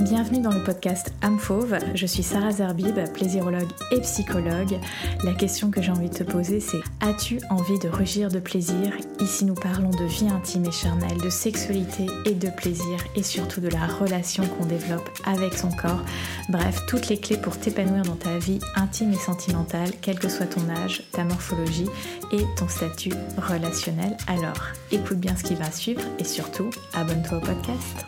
[0.00, 1.76] Bienvenue dans le podcast Âme Fauve.
[1.94, 4.78] Je suis Sarah Zerbib, plaisirologue et psychologue.
[5.24, 8.94] La question que j'ai envie de te poser, c'est As-tu envie de rugir de plaisir?
[9.20, 13.60] Ici, nous parlons de vie intime et charnelle, de sexualité et de plaisir, et surtout
[13.60, 16.02] de la relation qu'on développe avec son corps.
[16.48, 20.46] Bref, toutes les clés pour t'épanouir dans ta vie intime et sentimentale, quel que soit
[20.46, 21.88] ton âge, ta morphologie
[22.32, 24.16] et ton statut relationnel.
[24.28, 24.62] Alors,
[24.92, 28.06] écoute bien ce qui va suivre et surtout, abonne-toi au podcast.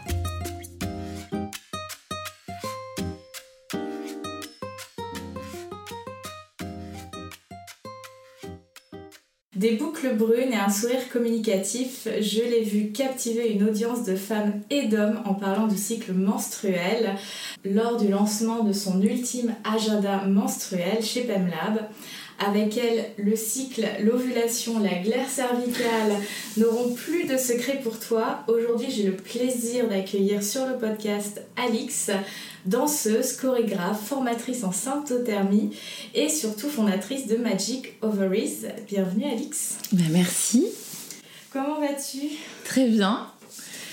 [9.63, 14.55] Des boucles brunes et un sourire communicatif, je l'ai vu captiver une audience de femmes
[14.71, 17.15] et d'hommes en parlant du cycle menstruel
[17.65, 21.79] lors du lancement de son ultime agenda menstruel chez PEMLab.
[22.45, 26.13] Avec elle, le cycle, l'ovulation, la glaire cervicale
[26.57, 28.41] n'auront plus de secret pour toi.
[28.49, 32.11] Aujourd'hui, j'ai le plaisir d'accueillir sur le podcast Alix,
[32.67, 35.77] danseuse, chorégraphe, formatrice en symptothermie
[36.15, 38.67] et surtout fondatrice de Magic Ovaries.
[38.89, 39.77] Bienvenue Alix.
[39.93, 40.67] Ben merci.
[41.53, 42.27] Comment vas-tu?
[42.65, 43.29] Très bien.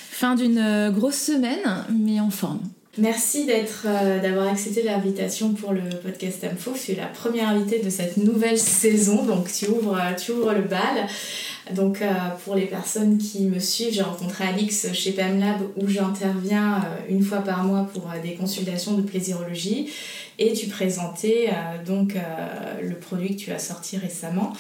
[0.10, 2.62] Fin d'une euh, grosse semaine, mais en forme.
[2.98, 6.74] Merci d'être, euh, d'avoir accepté l'invitation pour le podcast Info.
[6.74, 10.54] Tu es la première invitée de cette nouvelle saison, donc tu ouvres, euh, tu ouvres
[10.54, 11.08] le bal.
[11.76, 12.08] Donc euh,
[12.44, 17.40] pour les personnes qui me suivent, j'ai rencontré Alix chez PMLab où j'interviens une fois
[17.40, 19.92] par mois pour des consultations de plaisirologie
[20.40, 21.50] et tu présentais
[21.86, 22.16] donc
[22.82, 24.54] le produit que tu as sorti récemment.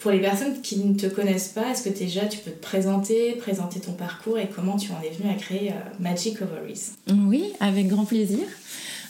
[0.00, 3.32] Pour les personnes qui ne te connaissent pas, est-ce que déjà tu peux te présenter,
[3.32, 6.92] présenter ton parcours et comment tu en es venu à créer Magic Ovaries?
[7.08, 8.40] Oui, avec grand plaisir.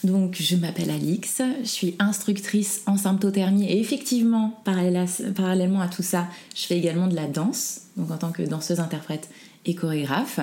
[0.04, 6.28] Donc, je m'appelle Alix, je suis instructrice en symptothermie et effectivement, parallèlement à tout ça,
[6.54, 9.28] je fais également de la danse, donc en tant que danseuse, interprète
[9.64, 10.38] et chorégraphe.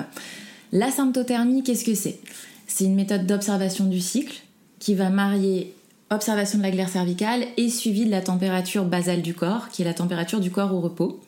[0.72, 2.18] La symptothermie, qu'est-ce que c'est?
[2.66, 4.42] C'est une méthode d'observation du cycle
[4.80, 5.72] qui va marier
[6.10, 9.84] observation de la glaire cervicale et suivi de la température basale du corps, qui est
[9.84, 11.20] la température du corps au repos.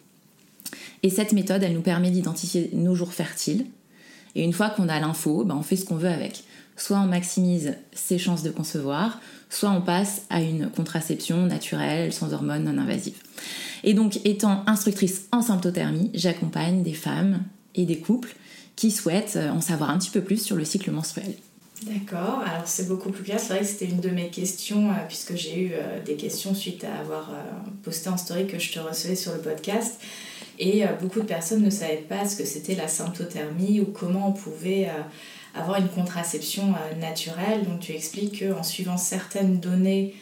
[1.02, 3.66] Et cette méthode, elle nous permet d'identifier nos jours fertiles.
[4.34, 6.44] Et une fois qu'on a l'info, ben on fait ce qu'on veut avec
[6.76, 12.32] soit on maximise ses chances de concevoir, soit on passe à une contraception naturelle, sans
[12.32, 13.16] hormones, non invasive.
[13.84, 17.40] Et donc, étant instructrice en symptothermie, j'accompagne des femmes
[17.74, 18.34] et des couples
[18.76, 21.34] qui souhaitent en savoir un petit peu plus sur le cycle menstruel.
[21.82, 23.38] D'accord, alors c'est beaucoup plus clair.
[23.38, 26.54] C'est vrai que c'était une de mes questions, euh, puisque j'ai eu euh, des questions
[26.54, 27.34] suite à avoir euh,
[27.82, 30.00] posté en story que je te recevais sur le podcast.
[30.58, 34.32] Et beaucoup de personnes ne savaient pas ce que c'était la symptothermie ou comment on
[34.32, 34.88] pouvait
[35.54, 37.62] avoir une contraception naturelle.
[37.64, 40.14] Donc tu expliques qu'en suivant certaines données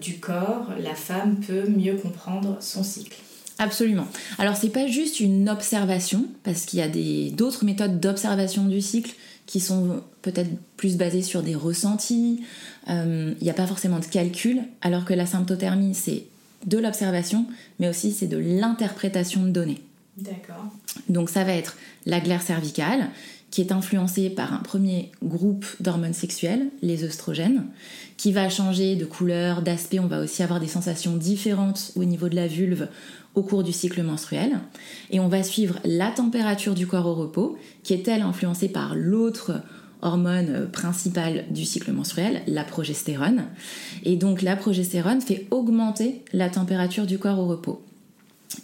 [0.00, 3.16] du corps, la femme peut mieux comprendre son cycle.
[3.60, 4.06] Absolument.
[4.38, 6.88] Alors c'est pas juste une observation, parce qu'il y a
[7.30, 12.42] d'autres méthodes d'observation du cycle qui sont peut-être plus basées sur des ressentis.
[12.88, 16.24] Euh, il n'y a pas forcément de calcul, alors que la symptothermie c'est
[16.64, 17.46] de l'observation,
[17.78, 19.82] mais aussi c'est de l'interprétation de données.
[20.16, 20.64] D'accord.
[21.08, 21.76] Donc ça va être
[22.06, 23.10] la glaire cervicale,
[23.50, 27.64] qui est influencé par un premier groupe d'hormones sexuelles, les œstrogènes,
[28.16, 29.98] qui va changer de couleur, d'aspect.
[29.98, 32.88] On va aussi avoir des sensations différentes au niveau de la vulve
[33.34, 34.60] au cours du cycle menstruel.
[35.10, 38.94] Et on va suivre la température du corps au repos, qui est elle influencée par
[38.94, 39.62] l'autre
[40.02, 43.44] hormone principale du cycle menstruel, la progestérone.
[44.04, 47.82] Et donc la progestérone fait augmenter la température du corps au repos.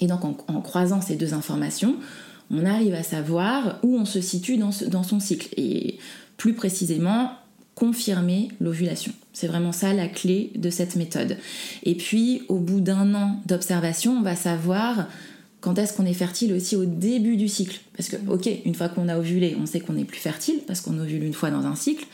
[0.00, 1.96] Et donc en, en croisant ces deux informations,
[2.50, 5.98] on arrive à savoir où on se situe dans, son cycle et
[6.36, 7.32] plus précisément
[7.76, 9.12] confirmer l'ovulation.
[9.32, 11.36] C'est vraiment ça la clé de cette méthode.
[11.84, 15.06] Et puis au bout d'un an d'observation, on va savoir
[15.60, 17.80] quand est-ce qu'on est fertile aussi au début du cycle.
[17.96, 20.80] Parce que, ok, une fois qu'on a ovulé, on sait qu'on est plus fertile parce
[20.80, 22.06] qu'on ovule une fois dans un cycle,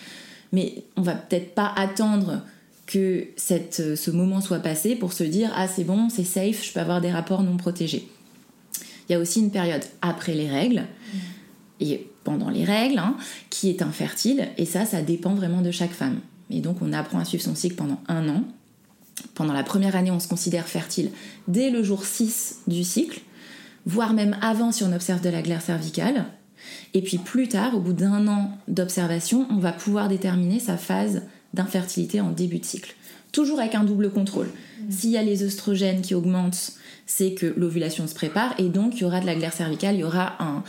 [0.52, 2.42] mais on va peut-être pas attendre
[2.86, 6.80] que ce moment soit passé pour se dire ah c'est bon, c'est safe, je peux
[6.80, 8.08] avoir des rapports non protégés.
[9.08, 10.82] Il y a aussi une période après les règles
[11.82, 13.16] et pendant les règles hein,
[13.50, 16.20] qui est infertile et ça, ça dépend vraiment de chaque femme.
[16.50, 18.44] Et donc on apprend à suivre son cycle pendant un an.
[19.34, 21.10] Pendant la première année, on se considère fertile
[21.48, 23.20] dès le jour 6 du cycle,
[23.86, 26.26] voire même avant si on observe de la glaire cervicale.
[26.94, 31.22] Et puis plus tard, au bout d'un an d'observation, on va pouvoir déterminer sa phase
[31.54, 32.94] d'infertilité en début de cycle.
[33.32, 34.46] Toujours avec un double contrôle.
[34.46, 34.90] Mmh.
[34.90, 36.76] S'il y a les oestrogènes qui augmentent
[37.06, 40.00] c'est que l'ovulation se prépare et donc il y aura de la glaire cervicale, il
[40.00, 40.62] y aura un,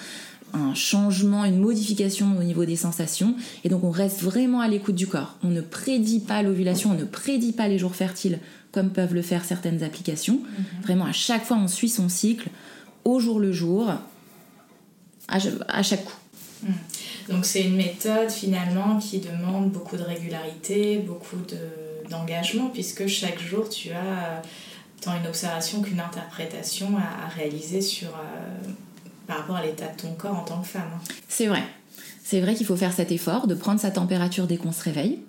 [0.75, 3.35] changement, une modification au niveau des sensations.
[3.63, 5.37] Et donc on reste vraiment à l'écoute du corps.
[5.43, 8.39] On ne prédit pas l'ovulation, on ne prédit pas les jours fertiles
[8.71, 10.39] comme peuvent le faire certaines applications.
[10.41, 10.81] Mhm.
[10.83, 12.49] Vraiment à chaque fois on suit son cycle
[13.05, 13.91] au jour le jour,
[15.27, 16.17] à, chaque coup.
[16.63, 16.73] Hmm.
[17.29, 21.37] Donc c'est une méthode finalement qui demande beaucoup de régularité, beaucoup
[22.09, 24.41] d'engagement, puisque chaque jour tu as
[25.01, 28.71] tant une observation qu'une interprétation à, réaliser sur, euh,
[29.27, 30.89] par rapport à l'état de ton corps en tant que femme.
[30.95, 31.01] Hein.
[31.27, 31.63] C'est vrai.
[32.23, 35.19] C'est vrai qu'il faut faire cet effort de prendre sa température dès qu'on se réveille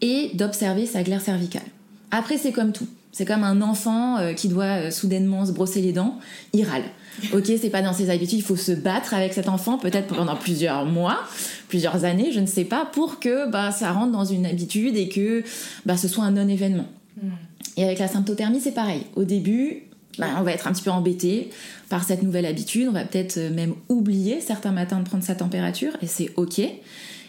[0.00, 1.66] et d'observer sa glaire cervicale.
[2.10, 2.88] Après, c'est comme tout.
[3.12, 6.18] C'est comme un enfant euh, qui doit euh, soudainement se brosser les dents,
[6.52, 6.84] il râle.
[7.32, 10.36] Ok, c'est pas dans ses habitudes, il faut se battre avec cet enfant, peut-être pendant
[10.36, 11.18] plusieurs mois,
[11.66, 15.08] plusieurs années, je ne sais pas, pour que bah, ça rentre dans une habitude et
[15.08, 15.42] que
[15.84, 16.86] bah, ce soit un non-événement.
[17.20, 17.30] Hmm.
[17.76, 19.02] Et avec la symptothermie, c'est pareil.
[19.16, 19.87] Au début,
[20.18, 21.50] bah, on va être un petit peu embêté
[21.88, 22.88] par cette nouvelle habitude.
[22.88, 26.60] On va peut-être euh, même oublier certains matins de prendre sa température et c'est ok.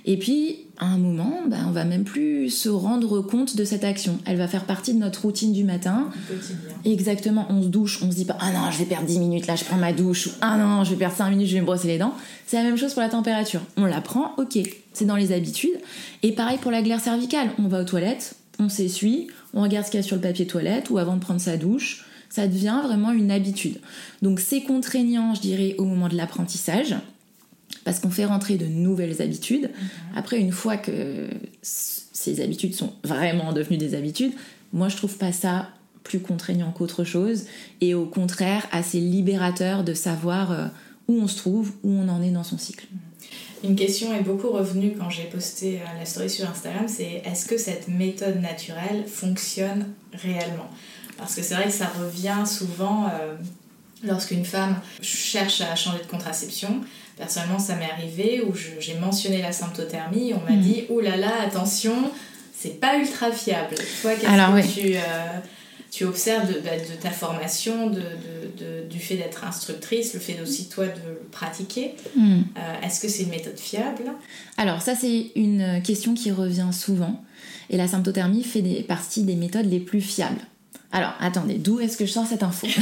[0.05, 3.83] Et puis, à un moment, bah, on va même plus se rendre compte de cette
[3.83, 4.17] action.
[4.25, 6.09] Elle va faire partie de notre routine du matin.
[6.85, 9.45] Exactement, on se douche, on se dit pas Ah non, je vais perdre 10 minutes,
[9.47, 11.61] là je prends ma douche, ou Ah non, je vais perdre 5 minutes, je vais
[11.61, 12.13] me brosser les dents.
[12.47, 13.61] C'est la même chose pour la température.
[13.77, 14.57] On la prend, ok,
[14.93, 15.77] c'est dans les habitudes.
[16.23, 17.49] Et pareil pour la glaire cervicale.
[17.59, 20.47] On va aux toilettes, on s'essuie, on regarde ce qu'il y a sur le papier
[20.47, 22.05] toilette ou avant de prendre sa douche.
[22.29, 23.79] Ça devient vraiment une habitude.
[24.21, 26.95] Donc c'est contraignant, je dirais, au moment de l'apprentissage,
[27.83, 29.63] parce qu'on fait rentrer de nouvelles habitudes.
[29.63, 30.17] Mhm.
[30.17, 31.27] Après, une fois que
[31.61, 34.33] ces habitudes sont vraiment devenues des habitudes,
[34.73, 35.69] moi je trouve pas ça
[36.03, 37.45] plus contraignant qu'autre chose,
[37.81, 40.67] et au contraire assez libérateur de savoir euh,
[41.07, 42.87] où on se trouve, où on en est dans son cycle.
[42.91, 42.99] Mhm.
[43.61, 47.45] Une question est beaucoup revenue quand j'ai posté euh, la story sur Instagram, c'est est-ce
[47.45, 50.69] que cette méthode naturelle fonctionne réellement?
[51.19, 53.35] Parce que c'est vrai que ça revient souvent euh,
[54.03, 56.81] lorsqu'une femme cherche à changer de contraception.
[57.17, 60.61] Personnellement, ça m'est arrivé où j'ai mentionné la symptothermie, on m'a mm.
[60.61, 61.93] dit «Oh là là, attention,
[62.57, 63.75] c'est pas ultra fiable».
[64.01, 64.95] Toi, qu'est-ce que tu...
[64.95, 64.99] Euh,
[65.91, 68.03] tu observes de, bah, de ta formation, de,
[68.89, 71.95] du fait d'être instructrice, le fait aussi toi de le pratiquer?
[72.15, 72.41] Hmm.
[72.57, 74.03] Euh, est-ce que c'est une méthode fiable?
[74.57, 77.23] Alors ça c'est une question qui revient souvent
[77.69, 80.41] et la symptothermie fait des, partie des méthodes les plus fiables.
[80.91, 82.67] Alors attendez, d'où est-ce que je sors cette info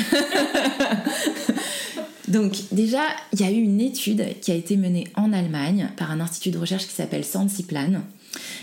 [2.27, 3.01] Donc déjà,
[3.33, 6.51] il y a eu une étude qui a été menée en Allemagne par un institut
[6.51, 8.01] de recherche qui s'appelle Sensiplan.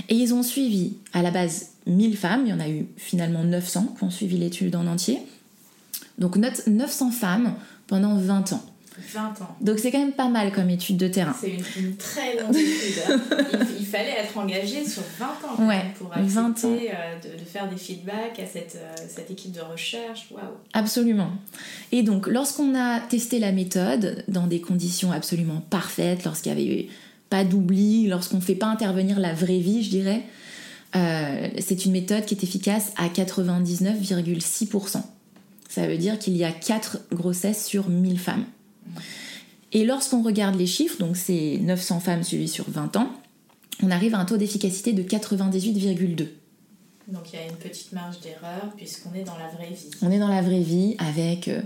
[0.09, 3.43] Et ils ont suivi à la base 1000 femmes, il y en a eu finalement
[3.43, 5.21] 900 qui ont suivi l'étude en entier.
[6.19, 7.55] Donc 900 femmes
[7.87, 8.65] pendant 20 ans.
[9.13, 9.57] 20 ans.
[9.61, 11.35] Donc c'est quand même pas mal comme étude de terrain.
[11.39, 13.03] C'est une, très longue étude.
[13.09, 13.21] Hein.
[13.79, 17.77] il, fallait être engagé sur 20 ans ouais, pour accepter euh, de, de, faire des
[17.77, 20.29] feedbacks à cette, euh, cette équipe de recherche.
[20.31, 20.43] Waouh.
[20.73, 21.31] Absolument.
[21.93, 26.83] Et donc lorsqu'on a testé la méthode dans des conditions absolument parfaites, lorsqu'il y avait
[26.83, 26.87] eu
[27.31, 30.23] pas d'oubli, lorsqu'on ne fait pas intervenir la vraie vie, je dirais,
[30.97, 35.03] euh, c'est une méthode qui est efficace à 99,6%.
[35.69, 38.45] Ça veut dire qu'il y a 4 grossesses sur 1000 femmes.
[39.73, 43.11] Et lorsqu'on regarde les chiffres, donc c'est 900 femmes suivies sur 20 ans,
[43.83, 46.29] on arrive à un taux d'efficacité de 98,2.
[47.09, 49.91] Donc il y a une petite marge d'erreur puisqu'on est dans la vraie vie.
[50.01, 51.61] On est dans la vraie vie avec euh,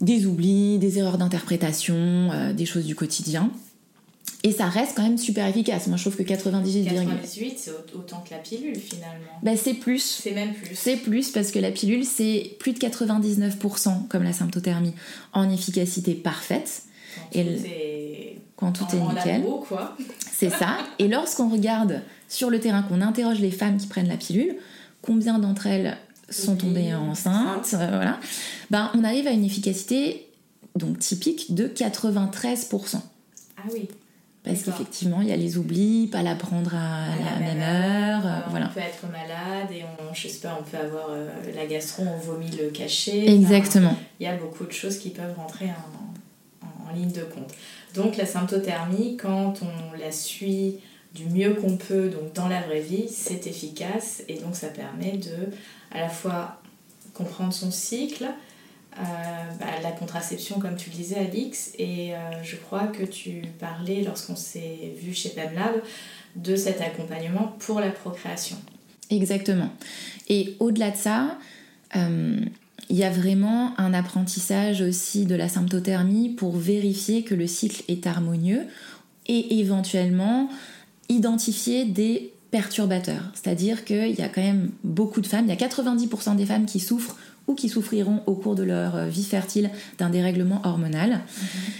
[0.00, 3.50] des oublis, des erreurs d'interprétation, euh, des choses du quotidien.
[4.44, 5.86] Et ça reste quand même super efficace.
[5.86, 9.38] Moi, je trouve que 98, 98 c'est autant que la pilule finalement.
[9.42, 10.20] Ben, c'est plus.
[10.22, 10.74] C'est même plus.
[10.74, 14.94] C'est plus parce que la pilule, c'est plus de 99% comme la symptothermie
[15.32, 16.82] en efficacité parfaite.
[17.14, 19.42] Quand et tout est, quand tout est nickel.
[19.68, 19.96] quoi.
[20.32, 20.78] C'est ça.
[20.98, 24.56] Et lorsqu'on regarde sur le terrain, qu'on interroge les femmes qui prennent la pilule,
[25.02, 25.98] combien d'entre elles
[26.30, 28.18] sont tombées enceintes, euh, voilà,
[28.70, 30.26] ben, on arrive à une efficacité
[30.74, 32.96] donc typique de 93%.
[33.56, 33.88] Ah oui.
[34.44, 38.26] Parce qu'effectivement, il y a les oublis, pas la prendre à, la, même heure.
[38.26, 38.70] Euh, voilà.
[38.70, 42.02] On peut être malade et on, je sais pas, on peut avoir euh, la gastro,
[42.02, 43.32] on vomit le cachet.
[43.32, 43.96] Exactement.
[44.18, 47.52] il y a beaucoup de choses qui peuvent rentrer en, en, ligne de compte.
[47.94, 50.78] Donc la symptothermie, quand on la suit
[51.14, 55.18] du mieux qu'on peut, donc dans la vraie vie, c'est efficace et donc ça permet
[55.18, 55.50] de
[55.92, 56.60] à la fois
[57.14, 58.26] comprendre son cycle,
[58.98, 59.02] euh,
[59.58, 64.02] bah, la contraception, comme tu le disais, Alix, et euh, je crois que tu parlais,
[64.02, 65.82] lorsqu'on s'est vu chez PemLab,
[66.36, 68.56] de cet accompagnement pour la procréation.
[69.10, 69.70] Exactement.
[70.28, 71.38] Et au-delà de ça,
[71.96, 72.36] euh,
[72.90, 77.84] il y a vraiment un apprentissage aussi de la symptothermie pour vérifier que le cycle
[77.88, 78.66] est harmonieux
[79.26, 80.50] et éventuellement
[81.08, 83.30] identifier des perturbateurs.
[83.34, 86.66] C'est-à-dire qu'il y a quand même beaucoup de femmes, il y a 90% des femmes
[86.66, 91.10] qui souffrent ou qui souffriront au cours de leur euh, vie fertile d'un dérèglement hormonal.
[91.10, 91.20] Mhm.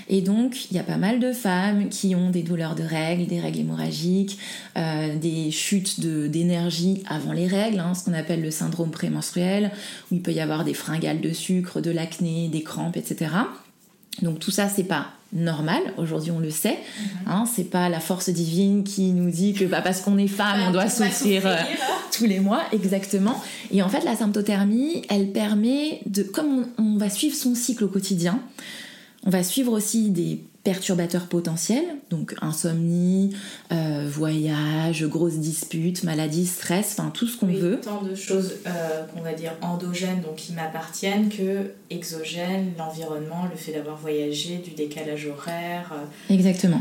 [0.08, 3.26] Et donc, il y a pas mal de femmes qui ont des douleurs de règles,
[3.26, 4.38] des règles hémorragiques,
[4.76, 9.70] euh, des chutes d'énergie avant les règles, hein, ce qu'on appelle le syndrome prémenstruel,
[10.10, 13.30] où il peut y avoir des fringales de sucre, de l'acné, des crampes, etc.
[14.20, 15.80] Donc tout ça, c'est pas normal.
[15.96, 16.78] Aujourd'hui, on le sait.
[16.78, 17.08] Mhm.
[17.26, 20.60] Hein, c'est pas la force divine qui nous dit que bah, parce qu'on est femme,
[20.68, 21.78] on doit souffrir euh, souffrir.
[22.12, 23.40] tous les mois, exactement.
[23.70, 27.84] Et en fait, la symptothermie, elle permet de, comme on, on va suivre son cycle
[27.84, 28.40] au quotidien,
[29.24, 33.34] on va suivre aussi des perturbateurs potentiels, donc insomnie,
[33.72, 37.80] euh, voyage, grosses disputes, maladies, stress, enfin tout ce qu'on Oui, veut.
[37.80, 43.56] Tant de choses euh, qu'on va dire endogènes, donc qui m'appartiennent, que exogènes, l'environnement, le
[43.56, 46.80] fait d'avoir voyagé, du décalage horaire, euh, Exactement.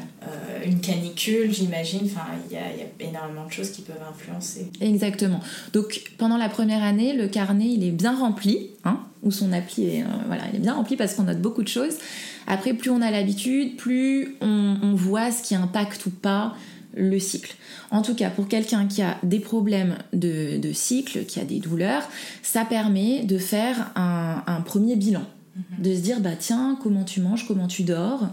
[0.64, 2.02] une canicule, j'imagine.
[2.06, 4.70] Enfin, il y a, il y a énormément de choses qui peuvent influencer.
[4.80, 5.40] Exactement.
[5.74, 9.86] Donc pendant la première année, le carnet il est bien rempli, hein, ou son appli
[9.88, 11.96] est, voilà, il est bien rempli parce qu'on note beaucoup de choses.
[12.52, 16.54] Après, plus on a l'habitude, plus on, on voit ce qui impacte ou pas
[16.94, 17.56] le cycle.
[17.92, 21.60] En tout cas, pour quelqu'un qui a des problèmes de, de cycle, qui a des
[21.60, 22.04] douleurs,
[22.44, 25.24] ça permet de faire un, un premier bilan.
[25.80, 28.28] De se dire, bah tiens, comment tu manges, comment tu dors,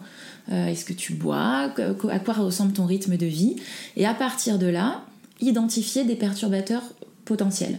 [0.50, 1.72] euh, est-ce que tu bois,
[2.10, 3.56] à quoi ressemble ton rythme de vie.
[3.96, 5.04] Et à partir de là,
[5.40, 6.82] identifier des perturbateurs
[7.24, 7.78] potentiels.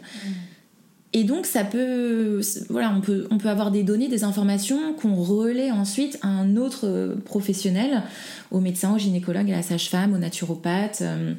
[1.11, 2.39] Et donc ça peut,
[2.69, 6.55] voilà, on peut, on peut avoir des données, des informations qu'on relaie ensuite à un
[6.55, 8.03] autre euh, professionnel,
[8.51, 11.33] au médecin, au gynécologue, à la sage-femme, au naturopathe, euh,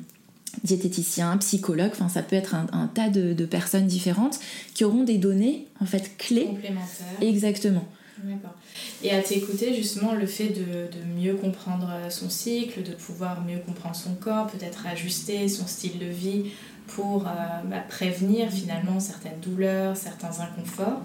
[0.65, 1.91] diététicien, psychologue.
[1.93, 4.41] Enfin, ça peut être un, un tas de, de personnes différentes
[4.75, 6.47] qui auront des données en fait clés.
[6.47, 7.07] Complémentaire.
[7.21, 7.87] Exactement.
[8.25, 8.55] D'accord.
[9.03, 13.43] Et à t'écouter, justement, le fait de, de mieux comprendre euh, son cycle, de pouvoir
[13.45, 16.47] mieux comprendre son corps, peut-être ajuster son style de vie
[16.95, 17.31] pour euh,
[17.65, 21.03] bah, prévenir finalement certaines douleurs, certains inconforts,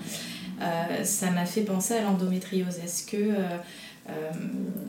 [0.61, 2.79] euh, ça m'a fait penser à l'endométriose.
[2.83, 4.11] Est-ce que euh,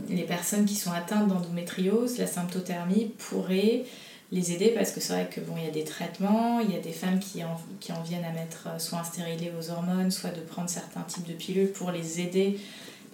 [0.08, 3.84] les personnes qui sont atteintes d'endométriose, la symptothermie pourrait
[4.32, 4.72] les aider?
[4.74, 6.92] Parce que c'est vrai que bon il y a des traitements, il y a des
[6.92, 10.40] femmes qui en, qui en viennent à mettre soit un stérilet aux hormones, soit de
[10.40, 12.58] prendre certains types de pilules pour les aider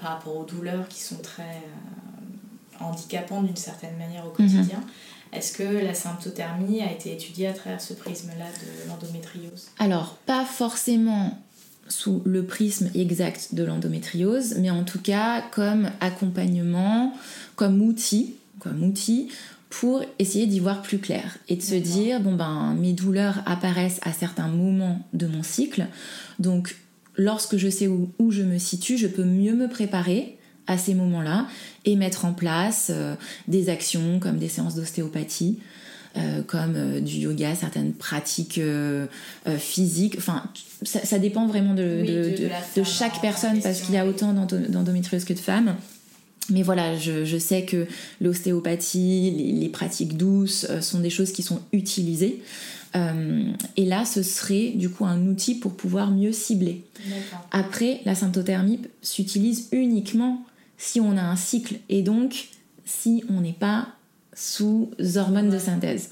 [0.03, 4.81] par rapport aux douleurs qui sont très euh, handicapantes d'une certaine manière au quotidien.
[5.33, 9.69] Est-ce que la symptothermie a été étudiée à travers ce prisme-là de l'endométriose?
[9.79, 11.39] Alors, pas forcément
[11.89, 17.15] sous le prisme exact de l'endométriose, mais en tout cas comme accompagnement,
[17.57, 19.29] comme outil, comme outil
[19.71, 24.01] pour essayer d'y voir plus clair et de se dire bon ben mes douleurs apparaissent
[24.03, 25.87] à certains moments de mon cycle,
[26.39, 26.77] donc
[27.17, 30.37] lorsque je sais où, où je me situe, je peux mieux me préparer
[30.67, 31.47] à ces moments-là
[31.85, 33.15] et mettre en place euh,
[33.49, 35.59] des actions comme des séances d'ostéopathie,
[36.17, 38.61] euh, comme euh, du yoga, certaines pratiques
[39.59, 40.15] physiques.
[40.19, 40.45] Enfin,
[40.83, 43.61] ça, ça dépend vraiment de, Oui, de- de- de de- la de femme chaque personne
[43.61, 45.75] parce qu'il y a autant d'endo- d'endométriose que de femmes.
[46.51, 47.87] Mais voilà, je, je sais que
[48.21, 52.43] l'ostéopathie, les, les pratiques douces sont des choses qui sont utilisées.
[52.95, 53.45] Euh,
[53.77, 56.83] et là, ce serait du coup un outil pour pouvoir mieux cibler.
[57.53, 60.45] Après, la symptothermie s'utilise uniquement
[60.83, 62.49] si on a un cycle et donc
[62.85, 63.87] si on n'est pas
[64.35, 66.11] sous hormones de synthèse.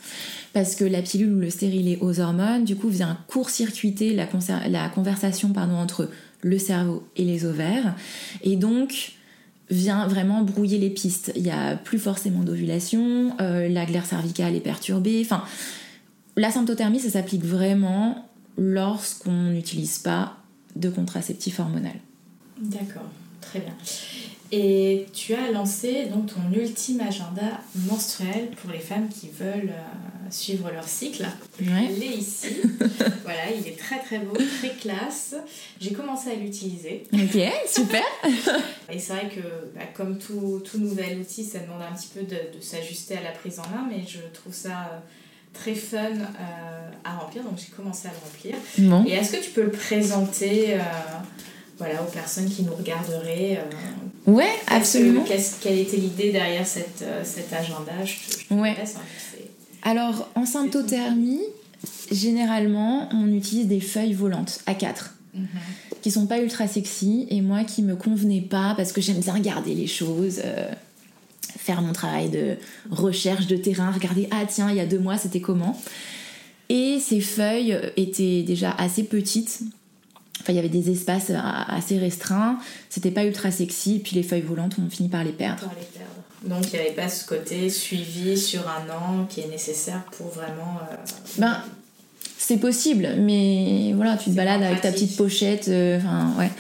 [0.52, 5.52] Parce que la pilule ou le stérilet aux hormones, du coup, vient court-circuiter la conversation
[5.52, 6.08] pardon, entre
[6.42, 7.96] le cerveau et les ovaires.
[8.42, 9.14] Et donc,
[9.70, 11.32] vient vraiment brouiller les pistes.
[11.34, 15.20] Il n'y a plus forcément d'ovulation, euh, la glaire cervicale est perturbée.
[15.24, 15.42] Enfin,
[16.36, 20.36] la symptothermie, ça s'applique vraiment lorsqu'on n'utilise pas
[20.76, 21.94] de contraceptif hormonal.
[22.60, 23.10] D'accord,
[23.40, 23.74] très bien.
[24.52, 30.30] Et tu as lancé donc ton ultime agenda menstruel pour les femmes qui veulent euh,
[30.30, 31.25] suivre leur cycle.
[31.61, 31.88] Ouais.
[31.97, 32.57] Il est ici.
[33.23, 35.37] voilà, il est très très beau, très classe.
[35.80, 37.04] J'ai commencé à l'utiliser.
[37.12, 38.02] Ok, super.
[38.92, 39.40] Et c'est vrai que,
[39.73, 43.23] bah, comme tout, tout nouvel outil, ça demande un petit peu de, de s'ajuster à
[43.23, 44.99] la prise en main, mais je trouve ça euh,
[45.52, 48.57] très fun euh, à remplir, donc j'ai commencé à le remplir.
[48.78, 49.04] Bon.
[49.07, 50.76] Et est-ce que tu peux le présenter
[51.78, 53.59] voilà, aux personnes qui nous regarderaient
[54.26, 55.24] Ouais, que- absolument.
[55.62, 57.92] Quelle était l'idée derrière cette, euh, cet agenda?
[58.04, 58.74] Je te, je te Ouais.
[58.78, 59.00] laisse, hein,
[59.82, 61.40] Alors, en symptothermie,
[62.12, 65.46] généralement, on utilise des feuilles volantes à 4 Mhm.
[66.02, 69.32] qui sont pas ultra sexy et moi qui me convenait pas parce que j'aime bien
[69.34, 70.70] regarder les choses, euh,
[71.58, 72.56] faire mon travail de
[72.90, 75.80] recherche de terrain, regarder ah tiens il y a deux mois c'était comment?
[76.68, 79.60] Et ces feuilles étaient déjà assez petites.
[80.40, 84.23] Enfin, il y avait des espaces a- assez restreints, c'était pas ultra sexy, puis les
[84.23, 85.61] feuilles volantes, on finit par les perdre.
[85.62, 86.11] Pour les perdre.
[86.44, 90.28] Donc il n'y avait pas ce côté suivi sur un an qui est nécessaire pour
[90.28, 90.78] vraiment.
[90.90, 90.97] euh,
[91.38, 91.59] Ben,
[92.38, 96.00] c'est possible, mais voilà, tu te balades avec ta petite pochette, euh,
[96.38, 96.50] ouais.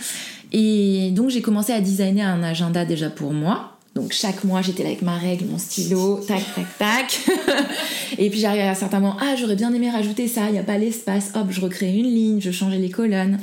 [0.52, 3.78] Et donc, j'ai commencé à designer un agenda déjà pour moi.
[3.94, 7.20] Donc, chaque mois, j'étais là avec ma règle, mon stylo, tac, tac, tac.
[8.18, 10.58] et puis, j'arrivais à un certain moment, ah, j'aurais bien aimé rajouter ça, il n'y
[10.58, 13.38] a pas l'espace, hop, je recréais une ligne, je changeais les colonnes.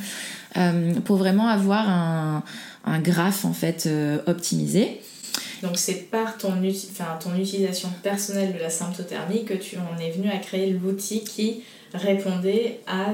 [0.55, 2.43] euh, pour vraiment avoir un,
[2.85, 3.87] un graphe en fait
[4.25, 5.01] optimisé.
[5.61, 6.53] Donc c'est par ton,
[6.91, 11.23] enfin, ton utilisation personnelle de la symptothermie que tu en es venu à créer l'outil
[11.23, 11.61] qui
[11.93, 13.07] répondait à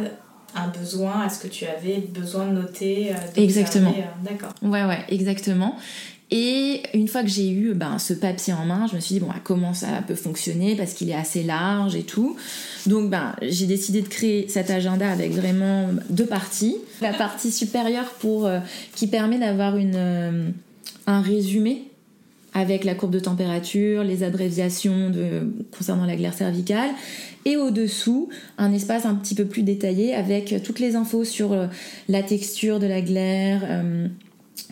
[0.55, 3.11] un besoin, à ce que tu avais besoin de noter.
[3.35, 3.93] exactement.
[4.21, 4.53] D'accord.
[4.61, 5.75] Ouais, ouais, exactement.
[6.31, 9.19] Et une fois que j'ai eu ben, ce papier en main, je me suis dit,
[9.19, 10.75] bon, comment ça peut fonctionner?
[10.75, 12.35] Parce qu'il est assez large et tout.
[12.87, 16.75] Donc, ben, j'ai décidé de créer cet agenda avec vraiment deux parties.
[17.01, 18.59] La partie supérieure pour, euh,
[18.95, 20.49] qui permet d'avoir euh,
[21.05, 21.83] un résumé
[22.55, 25.11] avec la courbe de température, les abréviations
[25.75, 26.91] concernant la glaire cervicale,
[27.45, 31.65] et au-dessous, un espace un petit peu plus détaillé avec toutes les infos sur euh,
[32.07, 33.63] la texture de la glaire,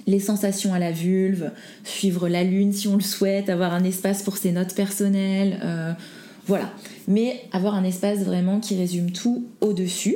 [0.07, 1.51] les sensations à la vulve,
[1.83, 5.93] suivre la lune si on le souhaite, avoir un espace pour ses notes personnelles, euh,
[6.47, 6.71] voilà.
[7.07, 10.15] Mais avoir un espace vraiment qui résume tout au-dessus.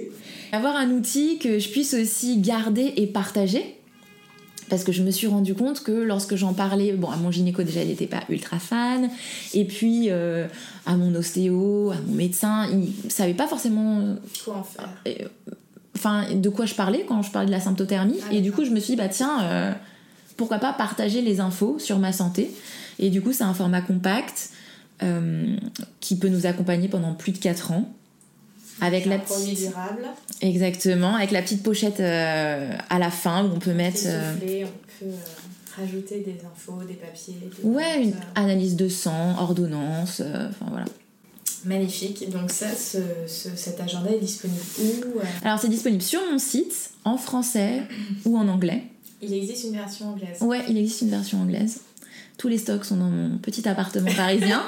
[0.52, 3.76] Avoir un outil que je puisse aussi garder et partager.
[4.70, 7.62] Parce que je me suis rendu compte que lorsque j'en parlais, bon, à mon gynéco
[7.62, 9.10] déjà, il n'était pas ultra fan,
[9.54, 10.48] et puis euh,
[10.88, 14.90] à mon ostéo, à mon médecin, il savait pas forcément quoi en faire.
[15.08, 15.28] Euh,
[15.96, 18.20] enfin de quoi je parlais quand je parlais de la symptothermie.
[18.30, 19.72] Ah, et du coup je me suis dit bah tiens euh,
[20.38, 22.52] pourquoi pas partager les infos sur ma santé.
[23.00, 24.50] Et du coup c'est un format compact
[25.04, 25.56] euh,
[26.00, 27.90] qui peut nous accompagner pendant plus de 4 ans.
[28.82, 30.04] Avec la petite durable.
[30.42, 31.16] exactement.
[31.16, 34.38] Avec la petite pochette euh, à la fin où on peut mettre on
[35.00, 35.06] peut
[35.78, 40.86] rajouter des infos des papiers ouais une analyse de sang ordonnance enfin voilà
[41.66, 42.30] Magnifique.
[42.30, 46.92] Donc ça, ce, cet agenda est disponible où euh Alors c'est disponible sur mon site,
[47.04, 47.82] en français
[48.26, 48.84] ou en anglais.
[49.22, 51.82] Il existe une version anglaise Ouais, il existe une version anglaise.
[52.38, 54.64] Tous les stocks sont dans mon petit appartement parisien.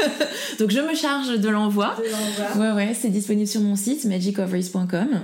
[0.58, 1.96] Donc je me charge de l'envoi.
[2.56, 5.22] Ouais, ouais, c'est disponible sur mon site magicoveries.com.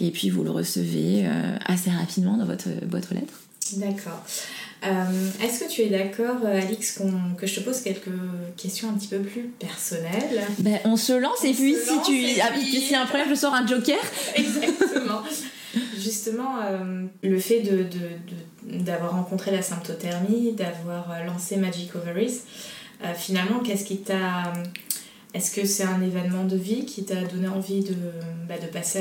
[0.00, 3.40] Et puis vous le recevez euh, assez rapidement dans votre boîte aux lettres.
[3.76, 4.22] D'accord.
[4.86, 7.00] Euh, est-ce que tu es d'accord, euh, Alix,
[7.38, 8.10] que je te pose quelques
[8.56, 12.50] questions un petit peu plus personnelles ben, On se lance et puis si tu ah,
[12.60, 13.98] si un problème, je sors un joker.
[14.34, 15.22] Exactement.
[15.96, 17.86] Justement, euh, le fait de,
[18.62, 22.40] d'avoir rencontré la symptothermie, d'avoir lancé Magic Ovaries,
[23.16, 24.52] finalement, qu'est-ce qui t'a.
[25.32, 27.96] Est-ce que c'est un événement de vie qui t'a donné envie de,
[28.48, 29.00] bah, de passer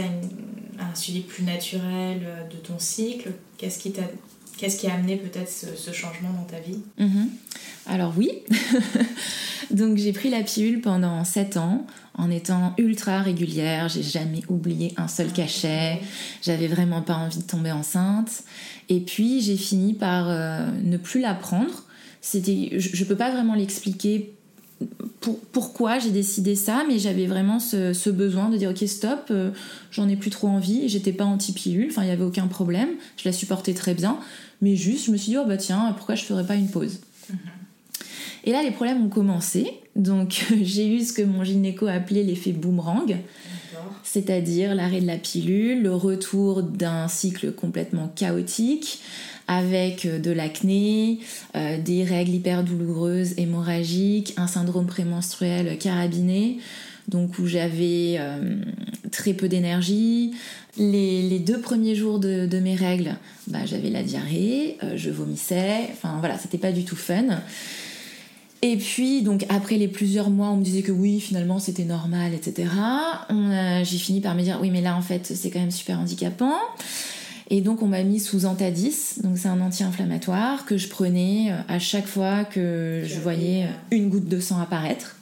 [0.80, 3.34] à, à, un suivi plus naturel de ton cycle?
[3.58, 4.02] Qu'est-ce qui t'a
[4.58, 7.30] Qu'est-ce qui a amené peut-être ce, changement dans ta vie mhm.
[7.86, 8.32] Alors oui,
[9.72, 11.86] donc j'ai pris la pilule pendant 7 ans
[12.16, 16.02] en étant ultra régulière, j'ai jamais oublié un seul ah, cachet,
[16.42, 18.44] j'avais vraiment pas envie de tomber enceinte.
[18.90, 21.84] Et puis j'ai fini par euh, ne plus la prendre.
[22.22, 24.34] C'était je, ne peux pas vraiment l'expliquer
[25.52, 29.52] pourquoi j'ai décidé ça, mais j'avais vraiment ce, besoin de dire ok stop, euh,
[29.92, 33.28] j'en ai plus trop envie, j'étais pas anti-pilule, enfin il y avait aucun problème, je
[33.28, 34.18] la supportais très bien,
[34.62, 37.00] mais juste je me suis dit oh bah tiens pourquoi je ferais pas une pause?
[37.30, 37.38] Mhm.
[38.46, 42.52] Et là les problèmes ont commencé, donc j'ai eu ce que mon gynéco appelait l'effet
[42.52, 43.18] boomerang,
[44.04, 49.00] c'est-à-dire l'arrêt de la pilule, le retour d'un cycle complètement chaotique
[49.48, 51.20] avec euh, de l'acné,
[51.56, 56.60] euh, des règles hyper douloureuses, hémorragiques, un syndrome prémenstruel carabiné,
[57.08, 58.56] donc où j'avais euh,
[59.12, 60.32] très peu d'énergie.
[60.78, 63.16] Les, deux premiers jours de, mes règles,
[63.48, 67.26] bah, j'avais la diarrhée, je vomissais, enfin voilà, c'était pas du tout fun.
[68.64, 72.34] Et puis, donc après les plusieurs mois, on me disait que oui, finalement c'était normal,
[72.34, 72.70] etc.
[73.84, 76.56] J'ai fini par me dire oui, mais là en fait c'est quand même super handicapant.
[77.56, 81.58] Et donc on m'a mis sous Antadis, donc c'est un anti-inflammatoire que je prenais euh,
[81.68, 85.18] à chaque fois que je voyais euh, une goutte de sang apparaître.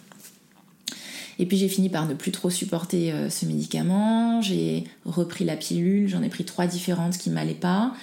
[1.39, 5.57] Et puis j'ai fini par ne plus trop supporter euh, ce médicament, j'ai repris la
[5.57, 7.93] pilule, j'en ai pris trois différentes qui m'allaient pas.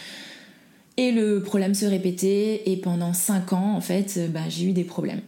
[0.98, 4.84] Et le problème se répétait et pendant cinq ans en fait bah, j'ai eu des
[4.84, 5.22] problèmes.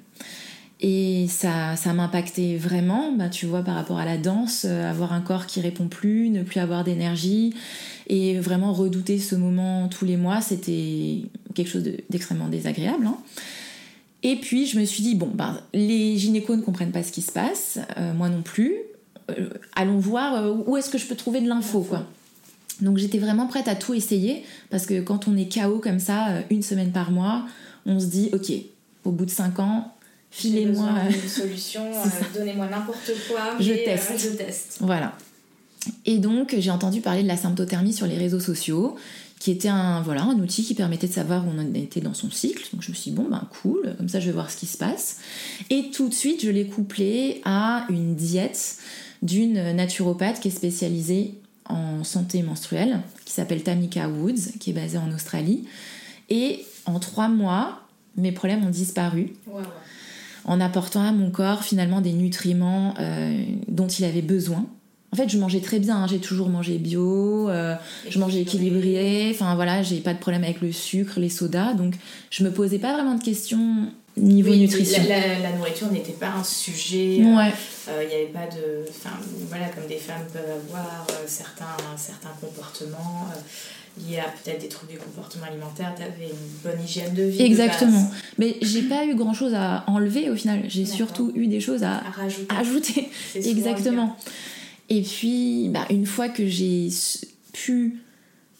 [0.82, 5.20] Et ça, ça m'impactait vraiment, bah, tu vois, par rapport à la danse, avoir un
[5.20, 7.54] corps qui répond plus, ne plus avoir d'énergie,
[8.06, 11.22] et vraiment redouter ce moment tous les mois, c'était
[11.54, 13.06] quelque chose d'extrêmement désagréable.
[13.06, 13.16] Hein.
[14.22, 17.22] Et puis je me suis dit, bon, ben, les gynécos ne comprennent pas ce qui
[17.22, 18.74] se passe, euh, moi non plus.
[19.30, 22.04] Euh, allons voir euh, où est-ce que je peux trouver de l'info, quoi.
[22.80, 26.42] Donc j'étais vraiment prête à tout essayer, parce que quand on est KO comme ça,
[26.50, 27.46] une semaine par mois,
[27.86, 28.52] on se dit, ok,
[29.04, 29.94] au bout de cinq ans,
[30.30, 31.82] filez-moi une solution,
[32.34, 34.12] donnez-moi n'importe quoi, je teste.
[34.18, 34.78] je teste.
[34.80, 35.16] Voilà.
[36.04, 38.96] Et donc, j'ai entendu parler de la symptothermie sur les réseaux sociaux,
[39.38, 42.30] qui était un, voilà, un outil qui permettait de savoir où on était dans son
[42.30, 42.62] cycle.
[42.72, 44.66] Donc, je me suis dit, bon, ben cool, comme ça, je vais voir ce qui
[44.66, 45.18] se passe.
[45.70, 48.76] Et tout de suite, je l'ai couplé à une diète
[49.22, 54.98] d'une naturopathe qui est spécialisée en santé menstruelle, qui s'appelle Tamika Woods, qui est basée
[54.98, 55.64] en Australie.
[56.28, 57.80] Et en trois mois,
[58.16, 59.32] mes problèmes ont disparu.
[60.44, 64.66] En apportant à mon corps finalement des nutriments euh, dont il avait besoin.
[65.12, 66.06] En fait, je mangeais très bien, hein.
[66.06, 67.74] j'ai toujours mangé bio, euh,
[68.08, 71.94] je mangeais équilibré, enfin voilà, j'ai pas de problème avec le sucre, les sodas, donc
[72.30, 75.02] je me posais pas vraiment de questions niveau nutrition.
[75.08, 77.22] La, nourriture n'était pas un sujet.
[77.24, 77.52] Ouais.
[78.02, 78.84] Il n'y avait pas de.
[78.88, 79.16] Enfin,
[79.48, 83.28] voilà, comme des femmes peuvent avoir certains, certains comportements
[83.98, 87.42] lié à peut-être des troubles du comportement alimentaire, tu avais une bonne hygiène de vie.
[87.42, 88.10] Exactement.
[88.38, 90.62] Mais j'ai pas eu grand chose à enlever au final.
[90.68, 92.02] J'ai surtout eu des choses à,
[92.58, 93.08] ajouter.
[93.34, 94.16] Exactement.
[94.88, 96.88] Et puis, bah, une fois que j'ai
[97.52, 98.00] pu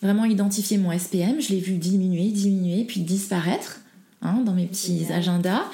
[0.03, 3.81] vraiment identifier mon SPM, je l'ai vu diminuer, diminuer, puis disparaître
[4.23, 5.65] hein, dans mes petits agendas.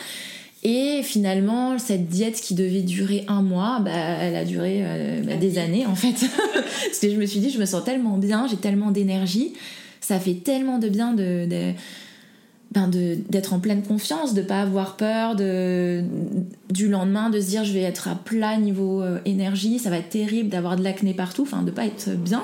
[0.69, 5.37] Et finalement, cette diète qui devait durer un mois, bah, elle a duré euh, bah,
[5.37, 6.29] des années en fait.
[6.55, 9.53] Parce que je me suis dit, je me sens tellement bien, j'ai tellement d'énergie,
[10.01, 11.47] ça fait tellement de bien de,
[12.73, 16.03] ben d'être en pleine confiance, de pas avoir peur de,
[16.69, 19.99] du lendemain, de se dire je vais être à plat niveau euh, énergie, ça va
[19.99, 22.43] être terrible d'avoir de l'acné partout, enfin de pas être bien.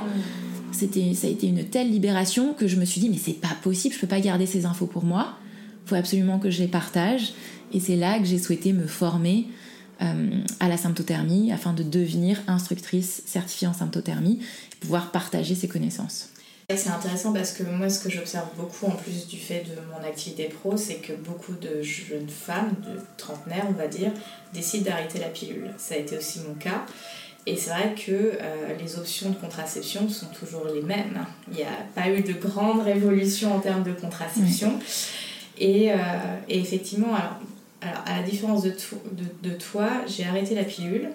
[0.71, 3.57] C'était, ça a été une telle libération que je me suis dit mais c'est pas
[3.65, 5.39] possible, je peux pas garder ces infos pour moi,
[5.87, 7.33] faut absolument que je les partage.
[7.73, 9.47] Et c'est là que j'ai souhaité me former
[10.01, 10.31] euh,
[10.61, 14.41] à la symptothermie afin de devenir instructrice certifiée en symptothermie
[14.73, 16.29] et pouvoir partager ces connaissances.
[16.69, 20.09] C'est intéressant parce que moi, ce que j'observe beaucoup en plus du fait de mon
[20.09, 24.11] activité pro, c'est que beaucoup de jeunes femmes, de trentenaires, on va dire,
[24.55, 25.71] décident d'arrêter la pilule.
[25.77, 26.87] Ça a été aussi mon cas.
[27.45, 31.27] Et c'est vrai que euh, les options de contraception sont toujours les mêmes.
[31.51, 34.79] Il n'y a pas eu de grande révolution en termes de contraception.
[35.59, 35.97] Et, euh,
[36.49, 37.39] et, effectivement, alors
[37.83, 41.11] alors, à la différence de, de, de toi, j'ai arrêté la pilule.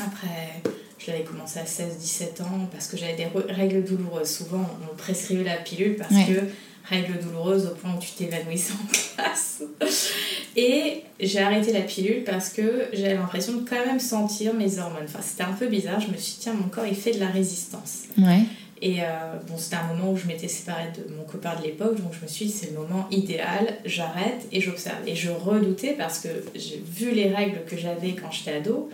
[0.00, 0.62] Après,
[0.98, 4.30] je l'avais commencé à 16-17 ans parce que j'avais des règles douloureuses.
[4.30, 6.40] Souvent, on prescrivait la pilule parce que
[6.88, 9.62] règles douloureuses au point où tu t'évanouissais en classe.
[10.56, 15.04] Et j'ai arrêté la pilule parce que j'avais l'impression de quand même sentir mes hormones.
[15.04, 16.00] Enfin, c'était un peu bizarre.
[16.00, 18.04] Je me suis dit, tiens, mon corps, il fait de la résistance.
[18.16, 18.42] Ouais.
[18.84, 19.04] Et euh,
[19.48, 22.22] bon, c'était un moment où je m'étais séparée de mon copain de l'époque, donc je
[22.22, 24.98] me suis dit, c'est le moment idéal, j'arrête et j'observe.
[25.06, 28.90] Et je redoutais parce que j'ai vu les règles que j'avais quand j'étais ado,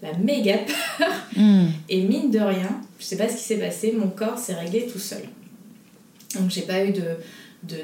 [0.00, 0.56] la méga
[0.96, 1.12] peur.
[1.36, 1.66] Hmm.
[1.90, 4.86] Et mine de rien, je sais pas ce qui s'est passé, mon corps s'est réglé
[4.86, 5.24] tout seul.
[6.36, 7.18] Donc j'ai pas eu de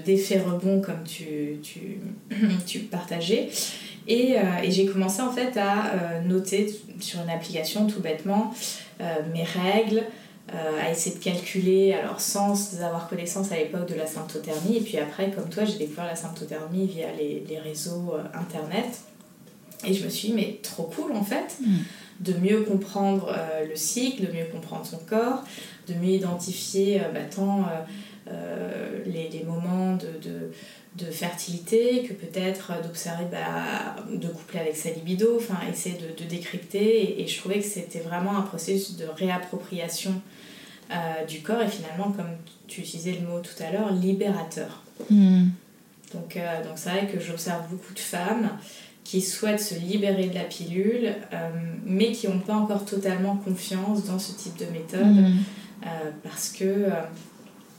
[0.07, 1.99] d'effet rebond comme tu, tu,
[2.66, 3.51] tu partageais.
[4.09, 8.55] Et, euh, et j'ai commencé en fait à euh, noter sur une application tout bêtement
[9.35, 10.03] mes règles,
[10.54, 14.76] euh, à essayer de calculer, alors sans avoir connaissance à l'époque de la symptothermie.
[14.76, 19.00] Et puis après, comme toi, j'ai découvert la symptothermie via les, les réseaux euh, internet.
[19.85, 21.76] Et je me suis dit, mais trop cool en fait, mm.
[22.20, 25.42] de mieux comprendre euh, le cycle, de mieux comprendre son corps,
[25.88, 27.64] de mieux identifier bah, tant
[29.04, 30.52] les, les, moments de, de
[30.96, 36.28] de fertilité que peut-être d'observer, bah, de coupler avec sa libido, enfin essayer de, de
[36.28, 37.02] décrypter.
[37.02, 40.14] Et, et, je trouvais que c'était vraiment un processus de réappropriation
[40.90, 42.31] euh, du corps et finalement, comme
[42.68, 44.85] tu utilisais le mot tout à l'heure, libérateur.
[45.11, 45.46] Hmm.
[46.14, 48.51] Donc, euh, donc c'est vrai que j'observe beaucoup de femmes
[49.03, 51.49] qui souhaitent se libérer de la pilule, euh,
[51.85, 55.38] mais qui n'ont pas encore totalement confiance dans ce type de méthode, hmm.
[56.22, 56.88] parce que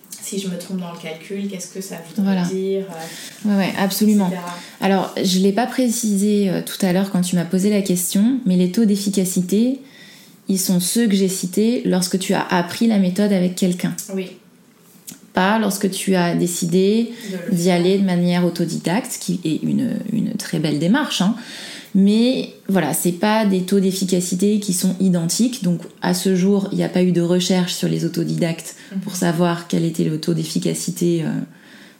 [0.10, 2.86] si je me trompe dans le calcul, qu'est-ce que ça voudrait dire
[3.46, 4.32] Oui, ouais, absolument.
[4.82, 8.40] Alors, je ne l'ai pas précisé tout à l'heure quand tu m'as posé la question,
[8.46, 9.82] mais les taux d'efficacité,
[10.50, 13.96] ils sont ceux que j'ai cités lorsque tu as appris la méthode avec quelqu'un.
[14.16, 14.32] Oui.
[15.34, 17.12] Pas lorsque tu as décidé
[17.52, 21.22] d'y aller de manière autodidacte, qui est une, une très belle démarche.
[21.22, 21.36] Hein.
[21.94, 25.64] Mais voilà, c'est pas des taux d'efficacité qui sont identiques.
[25.64, 29.00] Donc à ce jour, il n'y a pas eu de recherche sur les autodidactes mhm.
[29.02, 31.30] pour savoir quel était le taux d'efficacité euh,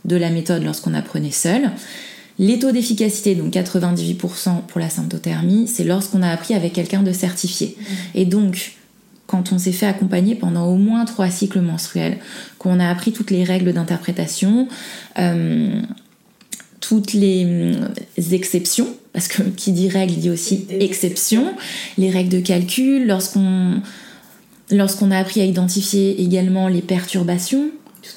[0.06, 1.72] de la méthode lorsqu'on apprenait seul.
[2.40, 7.12] Les taux d'efficacité, donc 98% pour la symptothermie, c'est lorsqu'on a appris avec quelqu'un de
[7.12, 7.76] certifié.
[8.14, 8.74] Et donc,
[9.26, 12.18] quand on s'est fait accompagner pendant au moins trois cycles menstruels,
[12.60, 14.68] qu'on a appris toutes les règles d'interprétation,
[15.18, 15.82] euh,
[16.80, 17.88] toutes les euh,
[18.32, 21.54] exceptions, parce que qui dit règle dit aussi exception,
[21.98, 23.82] les règles de calcul, lorsqu'on
[24.70, 27.72] lorsqu'on a appris à identifier également les perturbations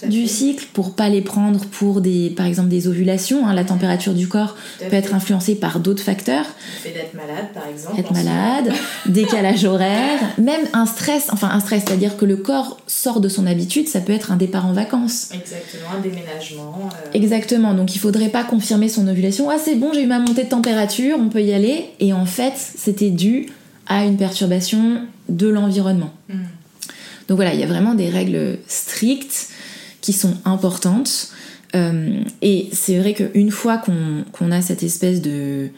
[0.09, 3.55] du cycle pour pas les prendre pour des par exemple des ovulations hein.
[3.55, 6.45] la température du corps peut être influencée par d'autres facteurs.
[6.45, 8.73] Le fait d'être malade par exemple être malade
[9.07, 13.21] décalage horaire même un stress enfin un stress c'est à dire que le corps sort
[13.21, 15.31] de son habitude ça peut être un départ en vacances.
[15.33, 17.11] Exactement un déménagement euh.
[17.15, 19.51] exactement donc il faudrait pas confirmer son ovulation.
[19.51, 21.87] Ah c'est bon j'ai eu ma montée de température on peut y aller.
[22.01, 23.49] Et en fait c'était dû
[23.87, 26.13] à une perturbation de l'environnement.
[26.29, 26.45] Hmm.
[27.29, 29.50] donc voilà il y a vraiment des règles strictes
[30.13, 31.29] sont importantes.
[31.75, 35.71] et c'est vrai qu'une fois qu'on a cette espèce de,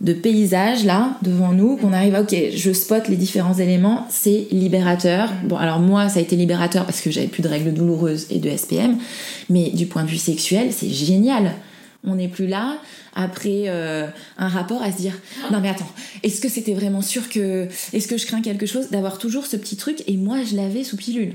[0.00, 4.46] de paysage là devant nous, qu'on arrive à ok, je spot les différents éléments, c'est
[4.50, 5.30] libérateur.
[5.44, 8.38] Bon, alors moi ça a été libérateur parce que j'avais plus de règles douloureuses et
[8.38, 8.98] de SPM,
[9.48, 11.52] mais du point de vue sexuel, c'est génial.
[12.06, 12.76] On n'est plus là
[13.14, 14.06] après euh,
[14.36, 15.14] un rapport à se dire
[15.50, 15.90] non mais attends,
[16.22, 18.90] est-ce que c'était vraiment sûr que est-ce que je crains quelque chose?
[18.90, 21.34] d'avoir toujours ce petit truc et moi je l'avais sous pilule.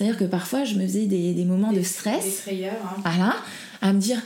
[0.00, 2.24] C'est-à-dire que parfois je me faisais des, des moments de stress.
[2.24, 2.72] Des frayeurs.
[2.82, 3.02] Hein.
[3.04, 3.36] Voilà,
[3.82, 4.18] à me dire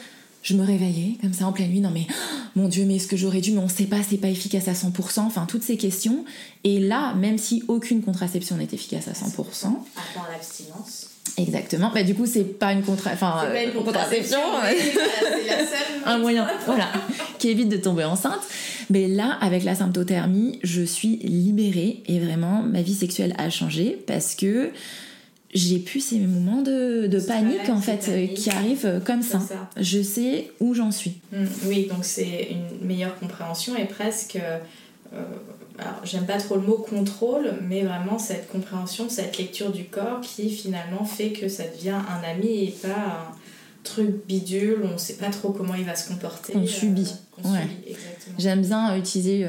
[0.45, 2.07] je me réveillais comme ça en pleine nuit, non mais
[2.55, 4.73] mon Dieu, mais est-ce que j'aurais dû, mais on sait pas, c'est pas efficace à
[4.73, 6.25] 100%, enfin toutes ces questions.
[6.63, 9.25] Et là, même si aucune contraception n'est efficace à 100%.
[9.33, 9.77] Attends
[10.31, 11.09] l'abstinence.
[11.39, 11.91] Exactement.
[11.93, 13.11] Bah, du coup, c'est pas une, contra...
[13.11, 14.39] enfin, pas une contraception.
[14.69, 16.03] c'est la seule.
[16.07, 16.87] un moyen, voilà,
[17.41, 18.43] qui évite de tomber enceinte.
[18.91, 23.99] Mais là, avec la symptothermie, je suis libérée et vraiment, ma vie sexuelle a changé
[24.07, 24.71] parce que
[25.55, 29.41] j'ai plus ces moments de, de panique en fait euh, qui arrivent euh, comme ça.
[29.77, 31.21] Je sais où j'en suis.
[31.33, 34.37] Mm, oui, donc c'est une meilleure compréhension et presque.
[34.37, 34.59] Euh,
[35.79, 40.21] alors j'aime pas trop le mot contrôle, mais vraiment cette compréhension, cette lecture du corps
[40.21, 43.35] qui finalement fait que ça devient un ami et pas un
[43.85, 46.53] truc bidule, on sait pas trop comment il va se comporter.
[46.57, 47.13] On subit.
[47.45, 47.97] ouais.
[48.39, 49.47] J'aime bien utiliser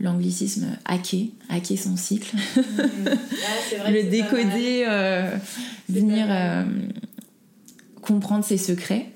[0.00, 5.36] l'anglicisme hacker, hacker son cycle, ah, le décoder, euh,
[5.88, 6.64] venir euh,
[8.00, 9.06] comprendre ses secrets.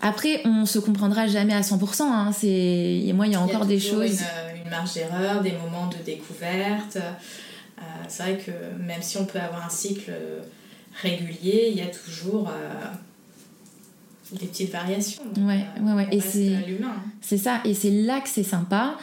[0.00, 2.02] Après, on se comprendra jamais à 100%.
[2.02, 2.32] Hein.
[2.32, 3.12] C'est...
[3.14, 4.20] moi, il y a encore des choses.
[4.20, 6.96] Une, une marge d'erreur, des moments de découverte.
[6.96, 10.12] Euh, c'est vrai que même si on peut avoir un cycle
[11.02, 12.50] régulier, il y a toujours
[14.32, 15.22] des petites variations.
[15.38, 16.08] ouais, ouais, ouais.
[16.10, 16.52] Et c'est,
[17.20, 17.60] c'est ça.
[17.64, 18.96] Et c'est là que c'est sympa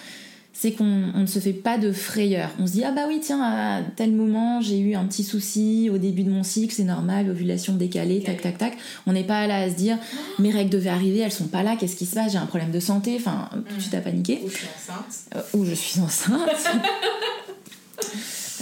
[0.64, 2.50] c'est qu'on ne se fait pas de frayeur.
[2.58, 5.90] On se dit, ah bah oui, tiens, à tel moment, j'ai eu un petit souci
[5.92, 8.78] au début de mon cycle, c'est normal, ovulation décalée, tac, tac, tac.
[9.06, 9.98] On n'est pas là à se dire,
[10.40, 12.72] mes règles devaient arriver, elles sont pas là, qu'est-ce qui se passe, j'ai un problème
[12.72, 14.40] de santé, enfin, tout de suite à paniquer.
[14.42, 15.16] Ou je suis enceinte.
[15.36, 16.40] Euh, ou je suis enceinte.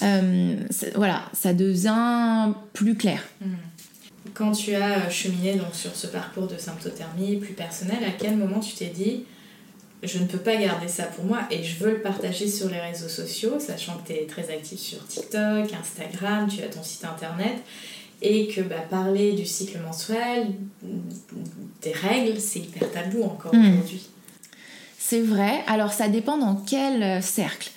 [0.03, 0.55] Euh,
[0.95, 3.21] voilà, ça devient plus clair.
[3.39, 3.53] Hmm.
[4.33, 8.59] Quand tu as cheminé donc, sur ce parcours de symptothermie plus personnel, à quel moment
[8.59, 9.25] tu t'es dit
[10.03, 12.79] je ne peux pas garder ça pour moi et je veux le partager sur les
[12.79, 17.05] réseaux sociaux, sachant que tu es très actif sur TikTok, Instagram, tu as ton site
[17.05, 17.61] internet
[18.21, 20.47] et que bah, parler du cycle menstruel,
[21.81, 23.73] des règles, c'est hyper tabou encore hmm.
[23.73, 24.09] aujourd'hui.
[24.97, 27.71] C'est vrai, alors ça dépend dans quel euh, cercle.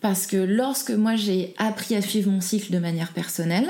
[0.00, 3.68] Parce que lorsque moi j'ai appris à suivre mon cycle de manière personnelle,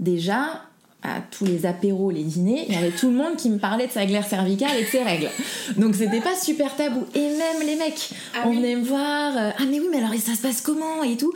[0.00, 0.62] déjà,
[1.02, 3.86] à tous les apéros, les dîners, il y avait tout le monde qui me parlait
[3.86, 5.30] de sa glaire cervicale et de ses règles.
[5.76, 7.04] Donc c'était pas super tabou.
[7.14, 10.14] Et même les mecs, ah on venait me voir, euh, ah mais oui, mais alors
[10.14, 11.02] ça se passe comment?
[11.02, 11.32] et tout.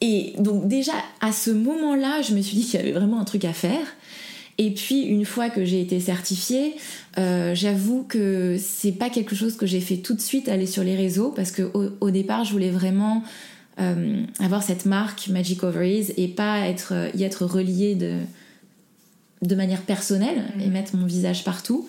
[0.00, 3.24] Et donc déjà à ce moment-là, je me suis dit qu'il y avait vraiment un
[3.24, 3.86] truc à faire.
[4.58, 6.74] Et puis une fois que j'ai été certifiée,
[7.18, 10.84] euh, j'avoue que c'est pas quelque chose que j'ai fait tout de suite aller sur
[10.84, 11.70] les réseaux parce que
[12.00, 13.24] au, départ je voulais vraiment
[13.80, 18.18] euh, avoir cette marque Magic Ovaries et pas être y être reliée de
[19.46, 20.72] de manière personnelle et mm.
[20.72, 21.88] mettre mon visage partout.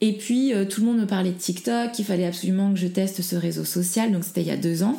[0.00, 2.86] Et puis euh, tout le monde me parlait de TikTok, il fallait absolument que je
[2.86, 4.98] teste ce réseau social, donc c'était il y a deux ans.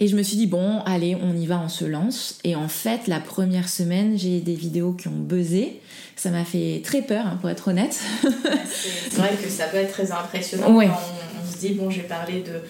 [0.00, 2.38] Et je me suis dit, bon, allez, on y va, on se lance.
[2.42, 5.78] Et en fait, la première semaine, j'ai des vidéos qui ont buzzé.
[6.16, 8.00] Ça m'a fait très peur, hein, pour être honnête.
[8.22, 12.40] c'est vrai que ça peut être très impressionnant quand on, se dit, bon, j'ai parlé
[12.40, 12.62] de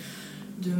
[0.61, 0.71] de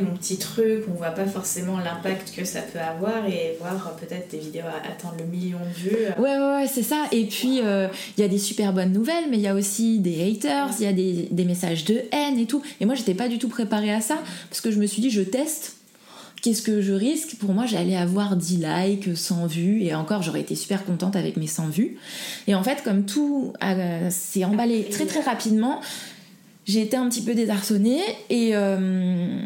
[0.00, 4.30] mon petit truc, on voit pas forcément l'impact que ça peut avoir et voir peut-être
[4.30, 6.06] des vidéos atteindre le million de vues.
[6.18, 7.04] Ouais, ouais, ouais c'est ça.
[7.12, 9.98] Et puis, euh, il y a des super bonnes nouvelles, mais il y a aussi
[9.98, 12.62] des haters, il y a des, des, messages de haine et tout.
[12.80, 15.10] Et moi, j'étais pas du tout préparée à ça, parce que je me suis dit,
[15.10, 15.76] je teste.
[16.42, 17.36] Qu'est-ce que je risque?
[17.36, 21.38] Pour moi, j'allais avoir 10 likes, 100 vues, et encore, j'aurais été super contente avec
[21.38, 21.96] mes 100 vues.
[22.46, 25.80] Et en fait, comme tout euh, s'est emballé très très rapidement,
[26.64, 28.00] j'ai été un petit peu désarçonnée
[28.30, 29.38] et euh,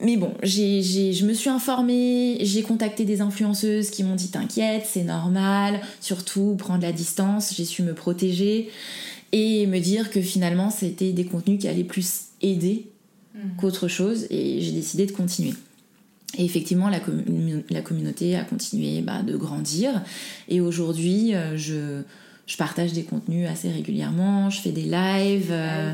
[0.00, 4.84] mais bon, j'ai, je me suis informée, j'ai contacté des influenceuses qui m'ont dit t'inquiète,
[4.86, 8.70] c'est normal, surtout prendre la distance, j'ai su me protéger
[9.32, 12.86] et me dire que finalement c'était des contenus qui allaient plus aider
[13.34, 13.38] mmh.
[13.58, 15.54] qu'autre chose et j'ai décidé de continuer.
[16.38, 17.00] Et effectivement, la,
[17.70, 20.02] la communauté a continué bah, de grandir
[20.48, 22.02] et aujourd'hui euh, je
[22.46, 25.50] je partage des contenus assez régulièrement, je fais des lives.
[25.50, 25.92] Euh,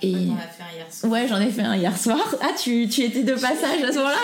[0.00, 0.12] et...
[0.12, 1.12] fait un hier soir.
[1.12, 2.36] Ouais, j'en ai fait un hier soir.
[2.40, 4.16] Ah, tu, tu étais de passage à ce moment-là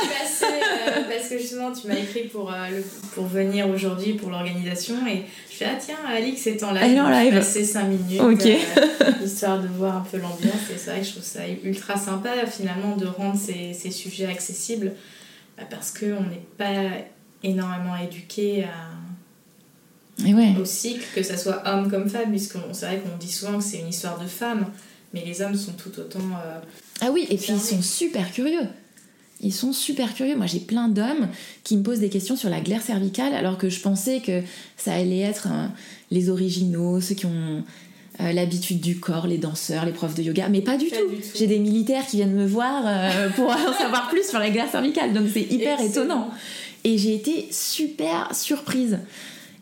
[0.42, 2.80] euh, Parce que justement, tu m'as écrit pour, euh,
[3.14, 6.82] pour venir aujourd'hui pour l'organisation et je fais Ah, tiens, Alix est en live.
[6.84, 7.34] Elle est en live.
[7.34, 8.20] Passer 5 minutes.
[8.20, 8.46] Ok.
[9.24, 10.70] histoire de voir un peu l'ambiance.
[10.72, 14.26] Et c'est vrai que je trouve ça ultra sympa finalement de rendre ces, ces sujets
[14.26, 14.92] accessibles
[15.56, 16.98] bah, parce qu'on n'est pas
[17.42, 19.01] énormément éduqué à
[20.60, 23.64] au cycle, que ce soit homme comme femme, puisque c'est vrai qu'on dit souvent que
[23.64, 24.66] c'est une histoire de femme,
[25.14, 26.20] mais les hommes sont tout autant.
[26.20, 26.58] Euh,
[27.00, 28.66] ah oui, et puis ils sont super curieux.
[29.40, 30.36] Ils sont super curieux.
[30.36, 31.28] Moi, j'ai plein d'hommes
[31.64, 34.42] qui me posent des questions sur la glaire cervicale, alors que je pensais que
[34.76, 35.48] ça allait être
[36.10, 37.64] les originaux, ceux qui ont
[38.20, 40.96] euh, l'habitude du corps, les danseurs, les profs de yoga, mais pas du tout.
[41.34, 44.70] J'ai des militaires qui viennent me voir euh, pour en savoir plus sur la glaire
[44.70, 46.30] cervicale, donc c'est hyper étonnant.
[46.84, 48.98] Et j'ai été super surprise.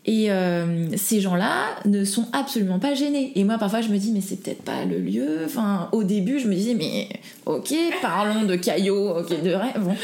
[0.06, 3.32] Et euh, ces gens-là ne sont absolument pas gênés.
[3.34, 5.42] Et moi, parfois, je me dis, mais c'est peut-être pas le lieu.
[5.44, 7.08] Enfin, au début, je me disais, mais
[7.44, 9.80] ok, parlons de caillots, ok, de rêve.
[9.80, 9.94] Bon.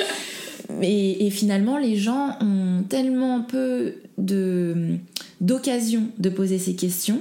[0.82, 4.96] Et, et, finalement, les gens ont tellement peu de
[5.40, 7.20] d'occasion de poser ces questions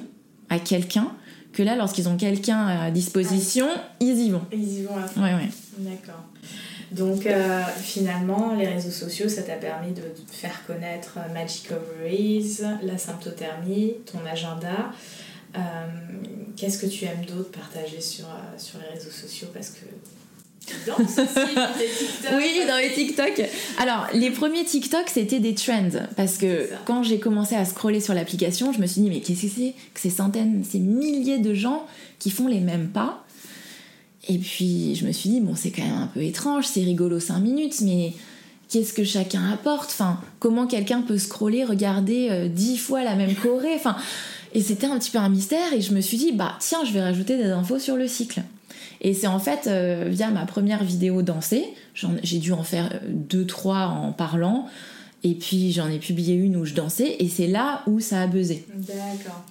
[0.49, 1.11] à quelqu'un
[1.55, 3.67] que là, lorsqu'ils ont quelqu'un à disposition,
[3.99, 4.41] ils y vont.
[4.51, 5.21] Ils y vont à fond.
[5.21, 5.49] Ouais, ouais.
[5.79, 6.23] D'accord.
[6.95, 12.97] Donc euh, finalement, les réseaux sociaux, ça t'a permis de faire connaître Magic Ovaries, la
[12.97, 14.91] symptothermie, ton agenda.
[15.55, 15.59] Euh,
[16.55, 19.49] qu'est-ce que tu aimes d'autre partager sur, euh, sur les réseaux sociaux?
[19.53, 19.85] Parce que
[22.33, 23.43] oui, dans les TikTok.
[23.77, 25.89] Alors, les premiers TikTok, c'était des trends.
[26.15, 29.43] Parce que quand j'ai commencé à scroller sur l'application, je me suis dit, mais qu'est-ce
[29.43, 31.85] que c'est que ces centaines, ces milliers de gens
[32.19, 33.24] qui font les mêmes pas?
[34.27, 37.19] Et puis, je me suis dit, bon, c'est quand même un peu étrange, c'est rigolo
[37.19, 38.13] 5 minutes, mais
[38.69, 39.89] qu'est-ce que chacun apporte?
[39.89, 43.95] Enfin, comment quelqu'un peut scroller, regarder euh, dix fois la même choré Enfin,
[44.53, 46.91] et c'était un petit peu un mystère, et je me suis dit, bah, tiens, je
[46.93, 48.41] vais rajouter des infos sur le cycle.
[49.01, 51.65] Et c'est en fait euh, via ma première vidéo dansée,
[52.23, 54.67] j'ai dû en faire euh, deux, trois en parlant,
[55.23, 58.27] et puis j'en ai publié une où je dansais, et c'est là où ça a
[58.27, 58.65] buzzé.
[58.73, 59.43] D'accord.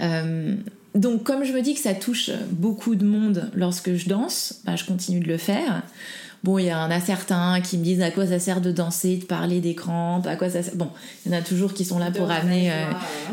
[0.00, 0.54] Euh,
[0.96, 4.76] donc comme je me dis que ça touche beaucoup de monde lorsque je danse, bah,
[4.76, 5.82] je continue de le faire.
[6.44, 9.16] Bon, il y en a certains qui me disent à quoi ça sert de danser,
[9.16, 10.76] de parler des crampes, à quoi ça sert.
[10.76, 10.90] Bon,
[11.24, 12.70] il y en a toujours qui sont là pour amener.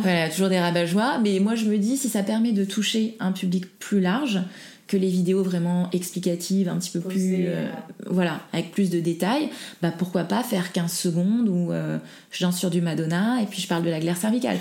[0.01, 1.19] voilà, toujours des rabat-joie.
[1.19, 4.41] Mais moi, je me dis, si ça permet de toucher un public plus large,
[4.87, 7.67] que les vidéos vraiment explicatives, un petit peu plus, euh,
[8.05, 9.49] voilà, avec plus de détails,
[9.81, 11.97] bah pourquoi pas faire 15 secondes où euh,
[12.31, 14.57] je danse sur du Madonna et puis je parle de la glaire cervicale.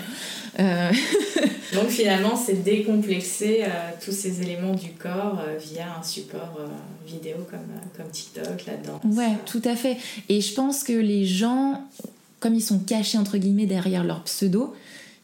[0.59, 0.91] Euh,
[1.73, 3.65] Donc finalement, c'est décomplexer
[4.03, 6.59] tous ces éléments du corps via un support
[7.05, 7.59] vidéo comme,
[7.97, 9.01] comme TikTok, là-dedans.
[9.05, 9.97] Ouais, tout à fait.
[10.29, 11.83] Et je pense que les gens,
[12.39, 14.75] comme ils sont cachés entre guillemets derrière leur pseudo,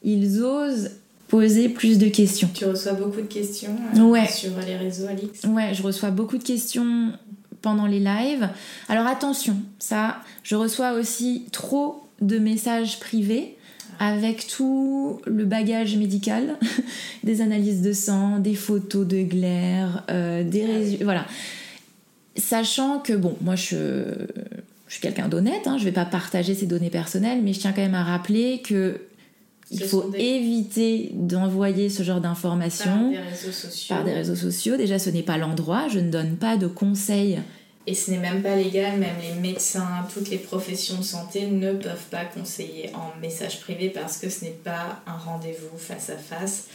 [0.03, 0.89] ils osent
[1.29, 2.49] poser plus de questions.
[2.53, 6.43] Tu reçois beaucoup de questions euh, sur les réseaux, Alix Ouais, je reçois beaucoup de
[6.43, 7.13] questions
[7.61, 8.49] pendant les lives.
[8.89, 13.55] Alors attention, ça, je reçois aussi trop de messages privés
[13.99, 16.57] avec tout le bagage médical,
[17.23, 21.03] des analyses de sang, des photos de glaire, euh, des ah résultats.
[21.03, 21.25] Voilà.
[22.37, 24.03] Sachant que, bon, moi je,
[24.87, 27.73] je suis quelqu'un d'honnête, hein, je vais pas partager ces données personnelles, mais je tiens
[27.73, 29.01] quand même à rappeler que
[29.71, 33.13] il faut éviter d'envoyer ce genre d'informations
[33.87, 34.77] par, des réseaux sociaux.
[34.77, 35.87] Déjà, ce n'est pas l'endroit.
[35.87, 37.39] Je ne donne pas de conseils.
[37.85, 38.97] Et ce n'est même pas légal.
[38.97, 43.89] Même les médecins, toutes les professions de santé ne peuvent pas conseiller en message privé
[43.89, 46.67] parce que ce n'est pas un rendez-vous face à face.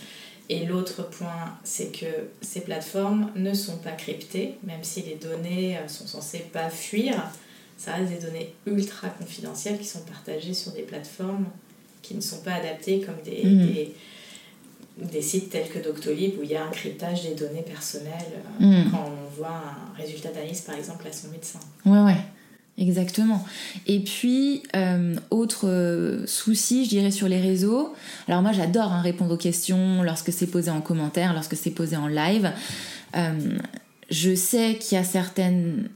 [0.49, 2.07] Et l'autre point, c'est que
[2.43, 7.15] ces plateformes ne sont pas cryptées, même si les données euh, sont censées pas fuir.
[7.79, 11.47] Ça reste des données ultra confidentielles qui sont partagées sur des plateformes
[12.05, 13.67] qui ne sont pas adaptés comme des, mhm.
[13.67, 13.95] des,
[14.99, 18.13] des, sites tels que Doctolib où il y a un cryptage des données personnelles
[18.61, 18.91] euh, mhm.
[18.91, 21.61] quand on voit un résultat d'analyse par exemple à son médecin.
[21.87, 22.21] Ouais, ouais.
[22.77, 23.45] Exactement.
[23.87, 27.95] Et puis, euh, autre euh, souci, je dirais, sur les réseaux.
[28.27, 31.97] Alors moi, j'adore hein, répondre aux questions lorsque c'est posé en commentaire, lorsque c'est posé
[31.97, 32.51] en live.
[34.11, 35.89] je sais qu'il y a certaines...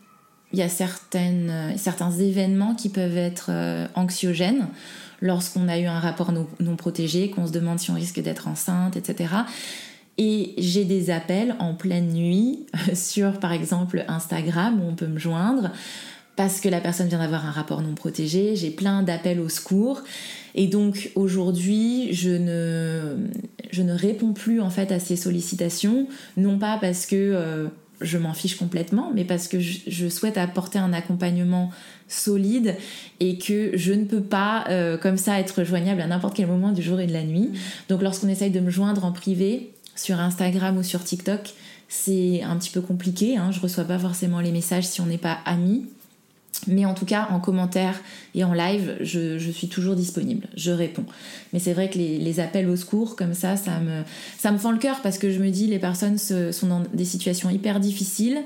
[0.55, 3.51] Il y a certaines, certains événements qui peuvent être
[3.95, 4.67] anxiogènes
[5.21, 8.97] lorsqu'on a eu un rapport non, protégé, qu'on se demande si on risque d'être enceinte,
[8.97, 9.35] etc.
[10.17, 15.19] Et j'ai des appels en pleine nuit sur, par exemple, Instagram où on peut me
[15.19, 15.71] joindre
[16.39, 18.55] parce que la personne vient d'avoir un rapport non protégé.
[18.55, 20.05] J'ai plein d'appels au secours.
[20.55, 23.17] Et donc aujourd'hui, je ne,
[23.73, 26.07] je ne réponds plus en fait à ces sollicitations,
[26.37, 27.67] non pas parce que euh,
[28.01, 31.71] je m'en fiche complètement, mais parce que je, souhaite apporter un accompagnement
[32.07, 32.77] solide
[33.21, 36.73] et que je ne peux pas euh, comme ça être joignable à n'importe quel moment
[36.73, 37.49] du jour et de la nuit.
[37.49, 37.57] Mm.
[37.89, 41.55] Donc lorsqu'on essaye de me joindre en privé sur Instagram ou sur TikTok,
[41.89, 43.37] c'est un petit peu compliqué.
[43.37, 43.51] Hein.
[43.51, 45.87] Je reçois pas forcément les messages si on n'est pas amis.
[46.67, 48.01] Mais en tout cas, en commentaire
[48.35, 51.05] et en live, je, suis toujours disponible, je réponds.
[51.53, 54.03] Mais c'est vrai que les, appels au secours, comme ça, ça me,
[54.39, 57.05] ça me fend le cœur parce que je me dis, les personnes sont dans des
[57.05, 58.43] situations hyper difficiles,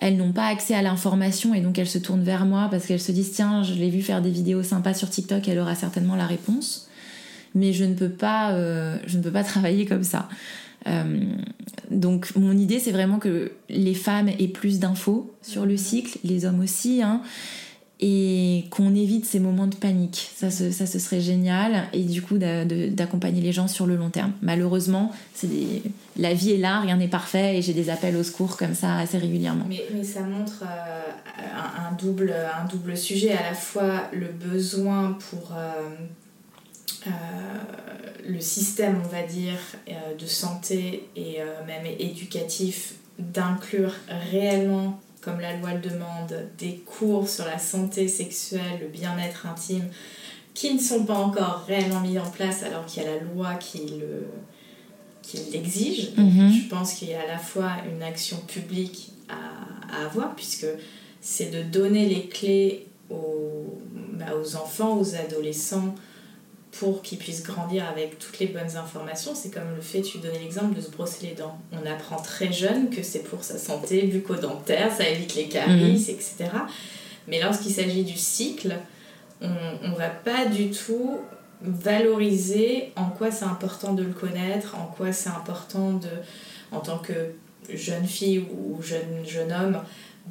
[0.00, 3.00] elles n'ont pas accès à l'information et donc elles se tournent vers moi parce qu'elles
[3.00, 6.16] se disent, tiens, je l'ai vu faire des vidéos sympas sur TikTok, elle aura certainement
[6.16, 6.88] la réponse.
[7.54, 10.28] mais je ne peux pas, euh, je ne peux pas travailler comme ça.
[10.86, 11.24] Euh,
[11.90, 16.44] donc mon idée c'est vraiment que les femmes aient plus d'infos sur le cycle, les
[16.44, 17.22] hommes aussi, hein,
[17.98, 20.30] et qu'on évite ces moments de panique.
[20.34, 21.84] Ça, ce, ça, ce serait génial.
[21.94, 24.32] Et du coup, d'accompagner les gens sur le long terme.
[24.42, 25.12] Malheureusement,
[26.18, 28.96] la vie est là, rien n'est parfait, et j'ai des appels au secours comme ça
[28.96, 29.64] assez régulièrement.
[29.68, 35.52] Mais, ça montre euh, un, double, un double sujet, à la fois le besoin pour...
[35.52, 37.10] Euh,
[38.28, 39.58] le système, on va dire,
[40.18, 43.92] de santé et même éducatif d'inclure
[44.30, 49.88] réellement comme la loi le demande, des cours sur la santé sexuelle, le bien-être intime,
[50.54, 53.54] qui ne sont pas encore réellement mis en place alors qu'il y a la loi
[53.54, 54.28] qui le
[55.22, 56.12] qui l'exige.
[56.16, 56.52] Mhm.
[56.52, 60.66] Je pense qu'il y a à la fois une action publique à, à avoir, puisque
[61.20, 63.80] c'est de donner les clés aux,
[64.12, 65.96] bah, aux enfants, aux adolescents,
[66.78, 69.34] pour qu'ils puissent grandir avec toutes les bonnes informations.
[69.34, 71.58] C'est comme le fait, tu donnais l'exemple de se brosser les dents.
[71.72, 76.14] On apprend très jeune que c'est pour sa santé bucco-dentaire, ça évite les caries, mhm.
[76.14, 76.34] etc.
[77.28, 78.76] Mais lorsqu'il s'agit du cycle,
[79.40, 81.18] on ne va pas du tout
[81.62, 86.08] valoriser en quoi c'est important de le connaître, en quoi c'est important de,
[86.72, 87.32] en tant que
[87.72, 89.80] jeune fille ou jeune, jeune homme,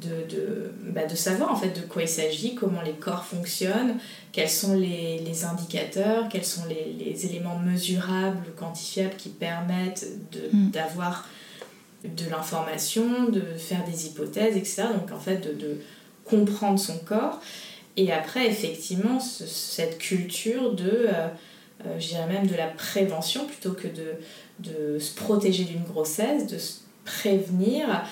[0.00, 3.96] de, de, bah, de, savoir en fait de quoi il s'agit, comment les corps fonctionnent,
[4.32, 10.06] quels sont les, les indicateurs, quels sont les, les, éléments mesurables, quantifiables qui permettent
[10.52, 10.70] mm.
[10.70, 11.26] d'avoir
[12.04, 14.84] de, l'information, de faire des hypothèses, etc.
[14.94, 15.80] Donc en fait de, de
[16.24, 17.40] comprendre son corps.
[17.96, 21.28] Et après, effectivement, cette culture de, euh,
[21.86, 24.12] euh, je dirais même de la prévention plutôt que de,
[24.58, 28.04] de se protéger d'une grossesse, de se prévenir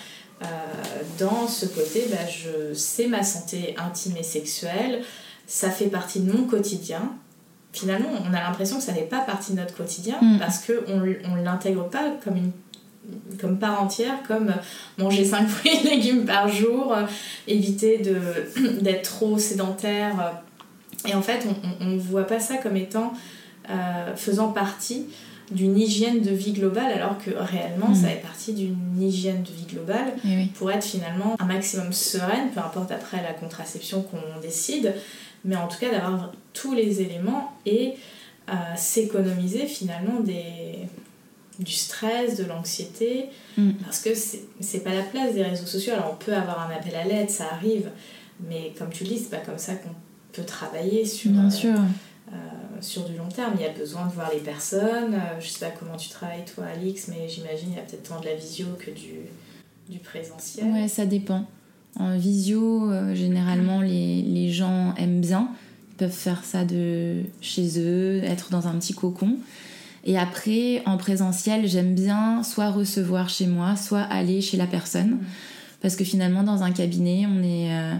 [1.19, 5.03] dans ce côté, bah, je sais ma santé intime et sexuelle,
[5.47, 7.13] ça fait partie de mon quotidien.
[7.73, 10.39] Finalement, on a l'impression que ça n'est pas partie de notre quotidien mm.
[10.39, 12.53] parce qu'on ne l'intègre pas comme une
[13.39, 14.55] comme part entière, comme
[14.97, 17.03] manger 5 fruits et légumes par jour, euh,
[17.47, 17.99] éviter
[18.81, 20.41] d'être trop sédentaire.
[21.07, 21.47] Et en fait,
[21.81, 23.13] on ne voit pas ça comme étant
[23.69, 25.07] euh, faisant partie
[25.51, 29.67] d'une hygiène de vie globale alors que réellement ça fait partie d'une hygiène de vie
[29.67, 30.15] globale
[30.55, 34.95] pour être finalement un maximum sereine, peu importe après la contraception qu'on décide,
[35.45, 37.95] mais en tout cas d'avoir tous les éléments et
[38.49, 40.89] euh, s'économiser finalement des,
[41.59, 43.27] du stress, de l'anxiété,
[43.57, 43.73] mm.
[43.85, 45.93] parce que c'est pas la place des réseaux sociaux.
[45.95, 47.91] Alors on peut avoir un appel à l'aide, ça arrive,
[48.49, 49.95] mais comme tu le dis, c'est pas comme ça qu'on
[50.33, 51.31] peut travailler sur...
[51.31, 51.83] Bien sûr euh,
[52.85, 53.55] sur du long terme.
[53.57, 55.15] Il y a besoin de voir les personnes.
[55.15, 58.09] Euh, je sais pas comment tu travailles toi, Alix, mais j'imagine il y a peut-être
[58.09, 59.15] tant de la visio que du,
[59.89, 60.67] du présentiel.
[60.67, 61.47] Ouais, ça dépend.
[61.99, 65.49] En visio, euh, généralement, les, les, gens aiment bien.
[65.91, 69.37] Ils peuvent faire ça de chez eux, être dans un petit cocon.
[70.05, 75.13] Et après, en présentiel, j'aime bien soit recevoir chez moi, soit aller chez la personne.
[75.13, 75.21] Mm.
[75.81, 77.99] Parce que finalement, dans un cabinet, on n'est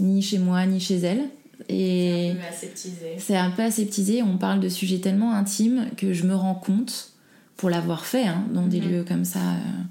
[0.00, 1.24] ni chez moi, ni chez elle.
[1.68, 3.16] Et c'est un peu aseptisé.
[3.18, 4.22] C'est un peu aseptisé.
[4.22, 7.12] On parle de sujets tellement intimes que je me rends compte,
[7.56, 8.90] pour l'avoir fait hein, dans des mhm.
[8.90, 9.82] lieux comme ça, euh,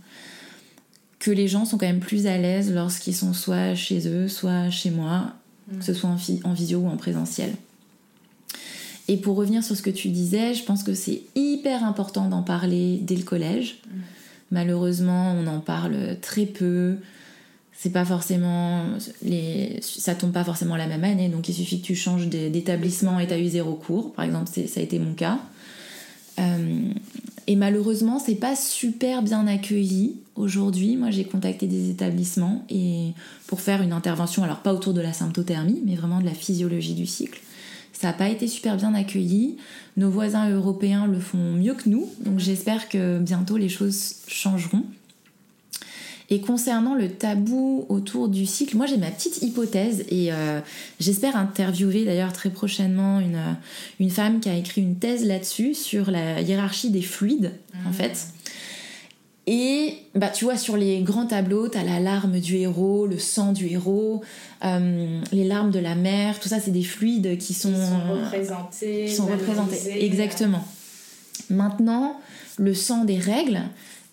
[1.20, 4.70] que les gens sont quand même plus à l'aise lorsqu'ils sont soit chez eux, soit
[4.70, 5.34] chez moi,
[5.78, 7.54] que ce soit en, en visio ou en présentiel.
[9.10, 12.44] Et pour revenir sur ce que tu disais, je pense que c'est hyper important d'en
[12.44, 13.80] parler dès le collège.
[13.86, 14.02] Mhm.
[14.52, 16.96] Malheureusement, on en parle très peu
[17.78, 18.86] c'est pas forcément
[19.82, 23.28] ça tombe pas forcément la même année donc il suffit que tu changes d'établissement et
[23.28, 24.14] tu as eu zéro cours.
[24.14, 25.40] Par exemple ça a été mon cas.
[26.40, 26.90] Euh,
[27.46, 30.96] et malheureusement c'est pas super bien accueilli aujourd'hui.
[30.98, 33.14] Moi j'ai contacté des établissements et
[33.46, 36.96] pour faire une intervention alors pas autour de la symptothermie mais vraiment de la physiologie
[36.96, 37.40] du cycle
[37.94, 39.58] ça n'a pas été super bien accueilli.
[39.98, 44.84] Nos voisins européens le font mieux que nous donc j'espère que bientôt les choses changeront
[46.30, 50.60] et concernant le tabou autour du cycle, moi j'ai ma petite hypothèse et euh,
[51.00, 53.54] j'espère interviewer d'ailleurs très prochainement une, euh,
[54.00, 57.54] une femme qui a écrit une thèse là-dessus sur la hiérarchie des fluides
[57.86, 57.94] en mmh.
[57.94, 58.28] fait.
[59.50, 63.18] Et bah, tu vois, sur les grands tableaux, tu as la larme du héros, le
[63.18, 64.22] sang du héros,
[64.66, 67.72] euh, les larmes de la mère, tout ça, c'est des fluides qui sont,
[68.12, 69.06] représentés.
[69.06, 70.68] Qui sont représentés, exactement.
[71.50, 72.20] Maintenant,
[72.58, 73.62] le sang des règles,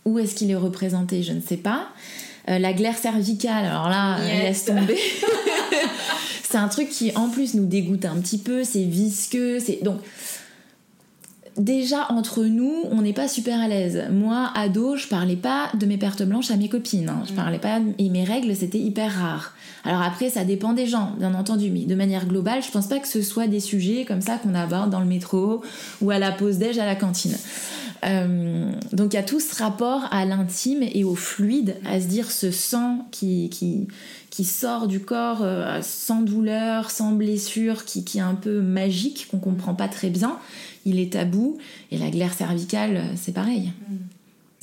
[0.05, 1.89] où est-ce qu'il est représenté Je ne sais pas.
[2.49, 4.99] Euh, la glaire cervicale, alors là, laisse tomber.
[6.43, 10.01] c'est un truc qui en plus nous dégoûte un petit peu, c'est visqueux, c'est donc
[11.59, 14.05] déjà entre nous, on n'est pas super à l'aise.
[14.11, 17.09] Moi, ado, je parlais pas de mes pertes blanches à mes copines.
[17.09, 17.23] Hein.
[17.27, 17.37] Je mm.
[17.37, 19.55] parlais pas et mes règles, c'était hyper rare.
[19.85, 22.99] Alors après, ça dépend des gens, bien entendu, mais de manière globale, je pense pas
[22.99, 25.63] que ce soit des sujets comme ça qu'on aborde dans le métro
[26.01, 27.37] ou à la pause déj à la cantine.
[28.05, 32.07] Euh, donc il y a tout ce rapport à l'intime et au fluide, à se
[32.07, 38.19] dire ce sang qui, qui, sort du corps euh, sans douleur, sans blessure, qui, qui
[38.19, 40.39] est un peu magique, qu'on comprend pas très bien.
[40.85, 41.59] Il est tabou.
[41.91, 43.73] Et la glaire cervicale, c'est pareil.
[43.89, 43.97] Mm.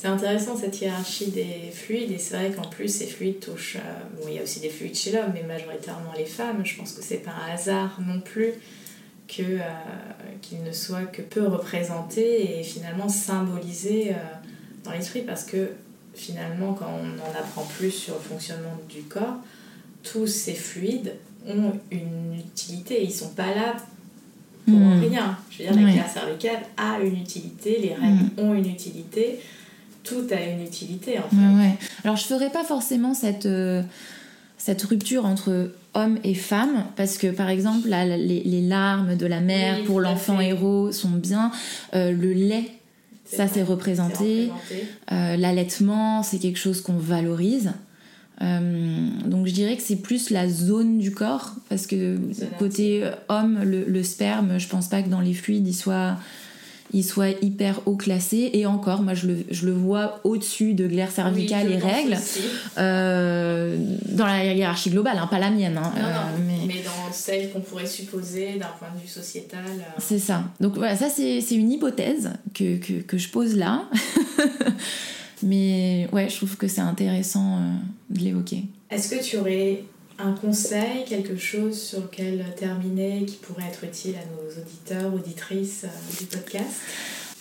[0.02, 3.76] C'est intéressant cette hiérarchie des fluides et c'est vrai qu'en plus ces fluides touchent.
[3.76, 6.62] Euh, bon, il y a aussi des fluides chez l'homme, mais majoritairement les femmes.
[6.64, 8.54] Je pense que c'est pas un hasard non plus
[9.34, 9.62] que euh,
[10.42, 14.14] qu'il ne soit que peu représenté et finalement symbolisé euh,
[14.84, 15.70] dans l'esprit parce que
[16.14, 19.36] finalement quand on en apprend plus sur le fonctionnement du corps,
[20.02, 21.14] tous ces fluides
[21.46, 23.02] ont une utilité.
[23.02, 23.76] Ils sont pas là
[24.66, 25.00] pour hmm.
[25.00, 25.38] rien.
[25.50, 28.40] Je veux dire, la glaire cervicale a une utilité, les règles hmm.
[28.40, 29.40] ont une utilité
[30.04, 31.86] tout a une utilité en fait.
[32.04, 33.82] Alors je ferai pas forcément cette, euh,
[34.64, 39.82] cette rupture entre hommes et femmes parce que par exemple les, larmes de la mère
[39.82, 41.50] pour l'enfant héros sont bien,
[41.94, 42.70] euh, le lait
[43.24, 44.50] ça c'est représenté,
[45.10, 47.72] euh, l'allaitement c'est quelque chose qu'on valorise.
[48.40, 52.18] donc je dirais que c'est plus la zone du corps parce que
[52.60, 56.18] côté homme le, le, sperme je pense pas que dans les fluides il soit
[56.92, 58.50] il soit hyper haut classé.
[58.52, 62.16] Et encore, moi, je le, je le vois au-dessus de glaire cervicale et règles,
[62.78, 63.76] euh,
[64.08, 65.78] dans la hiérarchie globale, hein, pas la mienne.
[65.78, 66.82] Hein, non, non, euh, mais...
[66.82, 69.60] dans celle qu'on pourrait supposer d'un point de vue sociétal.
[69.66, 69.98] Euh.
[69.98, 70.44] C'est ça.
[70.60, 73.84] Donc voilà, ça, c'est une hypothèse que, que, que, je pose là.
[75.42, 77.58] mais ouais, je trouve que c'est intéressant
[78.10, 78.64] de l'évoquer.
[78.90, 79.84] Est-ce que tu aurais
[80.22, 85.84] un conseil, quelque chose sur lequel terminer qui pourrait être utile à nos auditeurs, auditrices
[85.84, 86.80] euh, du podcast?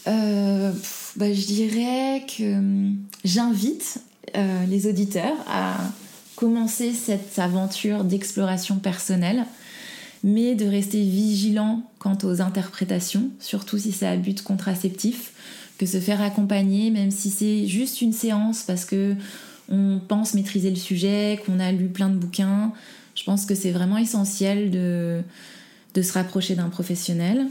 [0.08, 0.72] Euh,
[1.16, 4.00] bah, Je dirais que hum, j'invite
[4.36, 5.78] euh, les auditeurs à
[6.36, 9.46] commencer cette aventure d'exploration personnelle,
[10.24, 15.34] mais de rester vigilant quant aux interprétations, surtout si c'est à but contraceptif,
[15.78, 19.16] que se faire accompagner, même si c'est juste une séance, parce que
[19.72, 22.74] on pense maîtriser le sujet, qu'on a lu plein de bouquins.
[23.16, 25.22] Je pense que c'est vraiment essentiel de,
[25.94, 27.48] de se rapprocher d'un professionnel.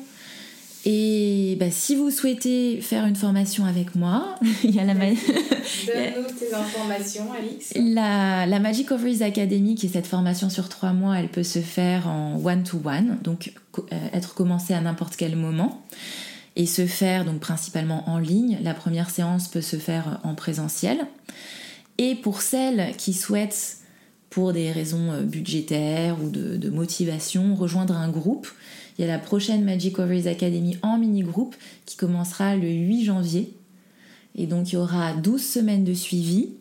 [0.87, 5.15] Et bah, si vous souhaitez faire une formation avec moi, il y a la Donne-nous
[6.39, 7.73] tes informations, Alix.
[7.77, 11.59] La, la Magic Ovaries Academy, qui est cette formation sur trois mois, elle peut se
[11.59, 13.83] faire en one-to-one, donc euh,
[14.15, 15.85] être commencée à n'importe quel moment,
[16.57, 18.59] et se faire donc principalement en ligne.
[18.63, 21.07] La première séance peut se faire en présentiel.
[22.03, 23.77] Et pour celles qui souhaitent,
[24.31, 28.49] pour des raisons euh, budgétaires ou de, motivation, rejoindre un groupe,
[28.97, 33.53] il y a la prochaine Magic Ovaries Academy en mini-groupe qui commencera le 8 janvier.
[34.35, 36.55] Et donc il y aura 12 semaines de suivi.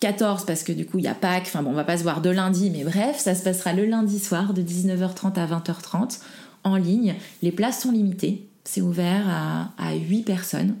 [0.00, 2.02] 14 parce que du coup il y a Pâques, enfin bon on va pas se
[2.02, 6.18] voir de lundi mais bref ça se passera le lundi soir de 19h30 à 20h30
[6.64, 7.14] en ligne.
[7.40, 10.74] Les places sont limitées, c'est ouvert à, à 8 personnes.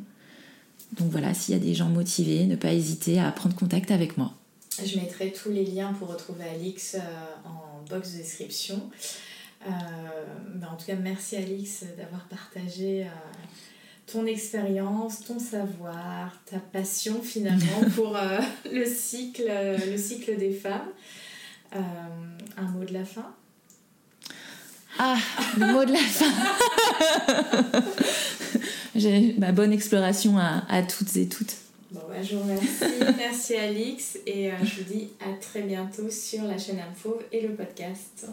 [0.92, 4.18] Donc voilà, s'il y a des gens motivés, ne pas hésiter à prendre contact avec
[4.18, 4.34] moi.
[4.84, 6.98] Je mettrai tous les liens pour retrouver Alix euh,
[7.44, 8.90] en box de description.
[9.66, 9.70] Euh,
[10.54, 13.08] ben, en tout cas, merci Alix d'avoir partagé euh,
[14.06, 18.16] ton expérience, ton savoir, ta passion finalement pour
[18.70, 20.88] le, cycle, le cycle des femmes.
[21.72, 23.34] un mot de la fin?
[24.98, 25.16] Ah,
[25.58, 26.26] le mot de la fin
[28.94, 31.56] J'ai ma bonne exploration à, à, toutes et toutes.
[31.90, 32.68] Bon, bah, je vous remercie.
[33.16, 37.40] Merci Alix et euh, je vous dis à très bientôt sur la chaîne Info et
[37.40, 38.26] le podcast.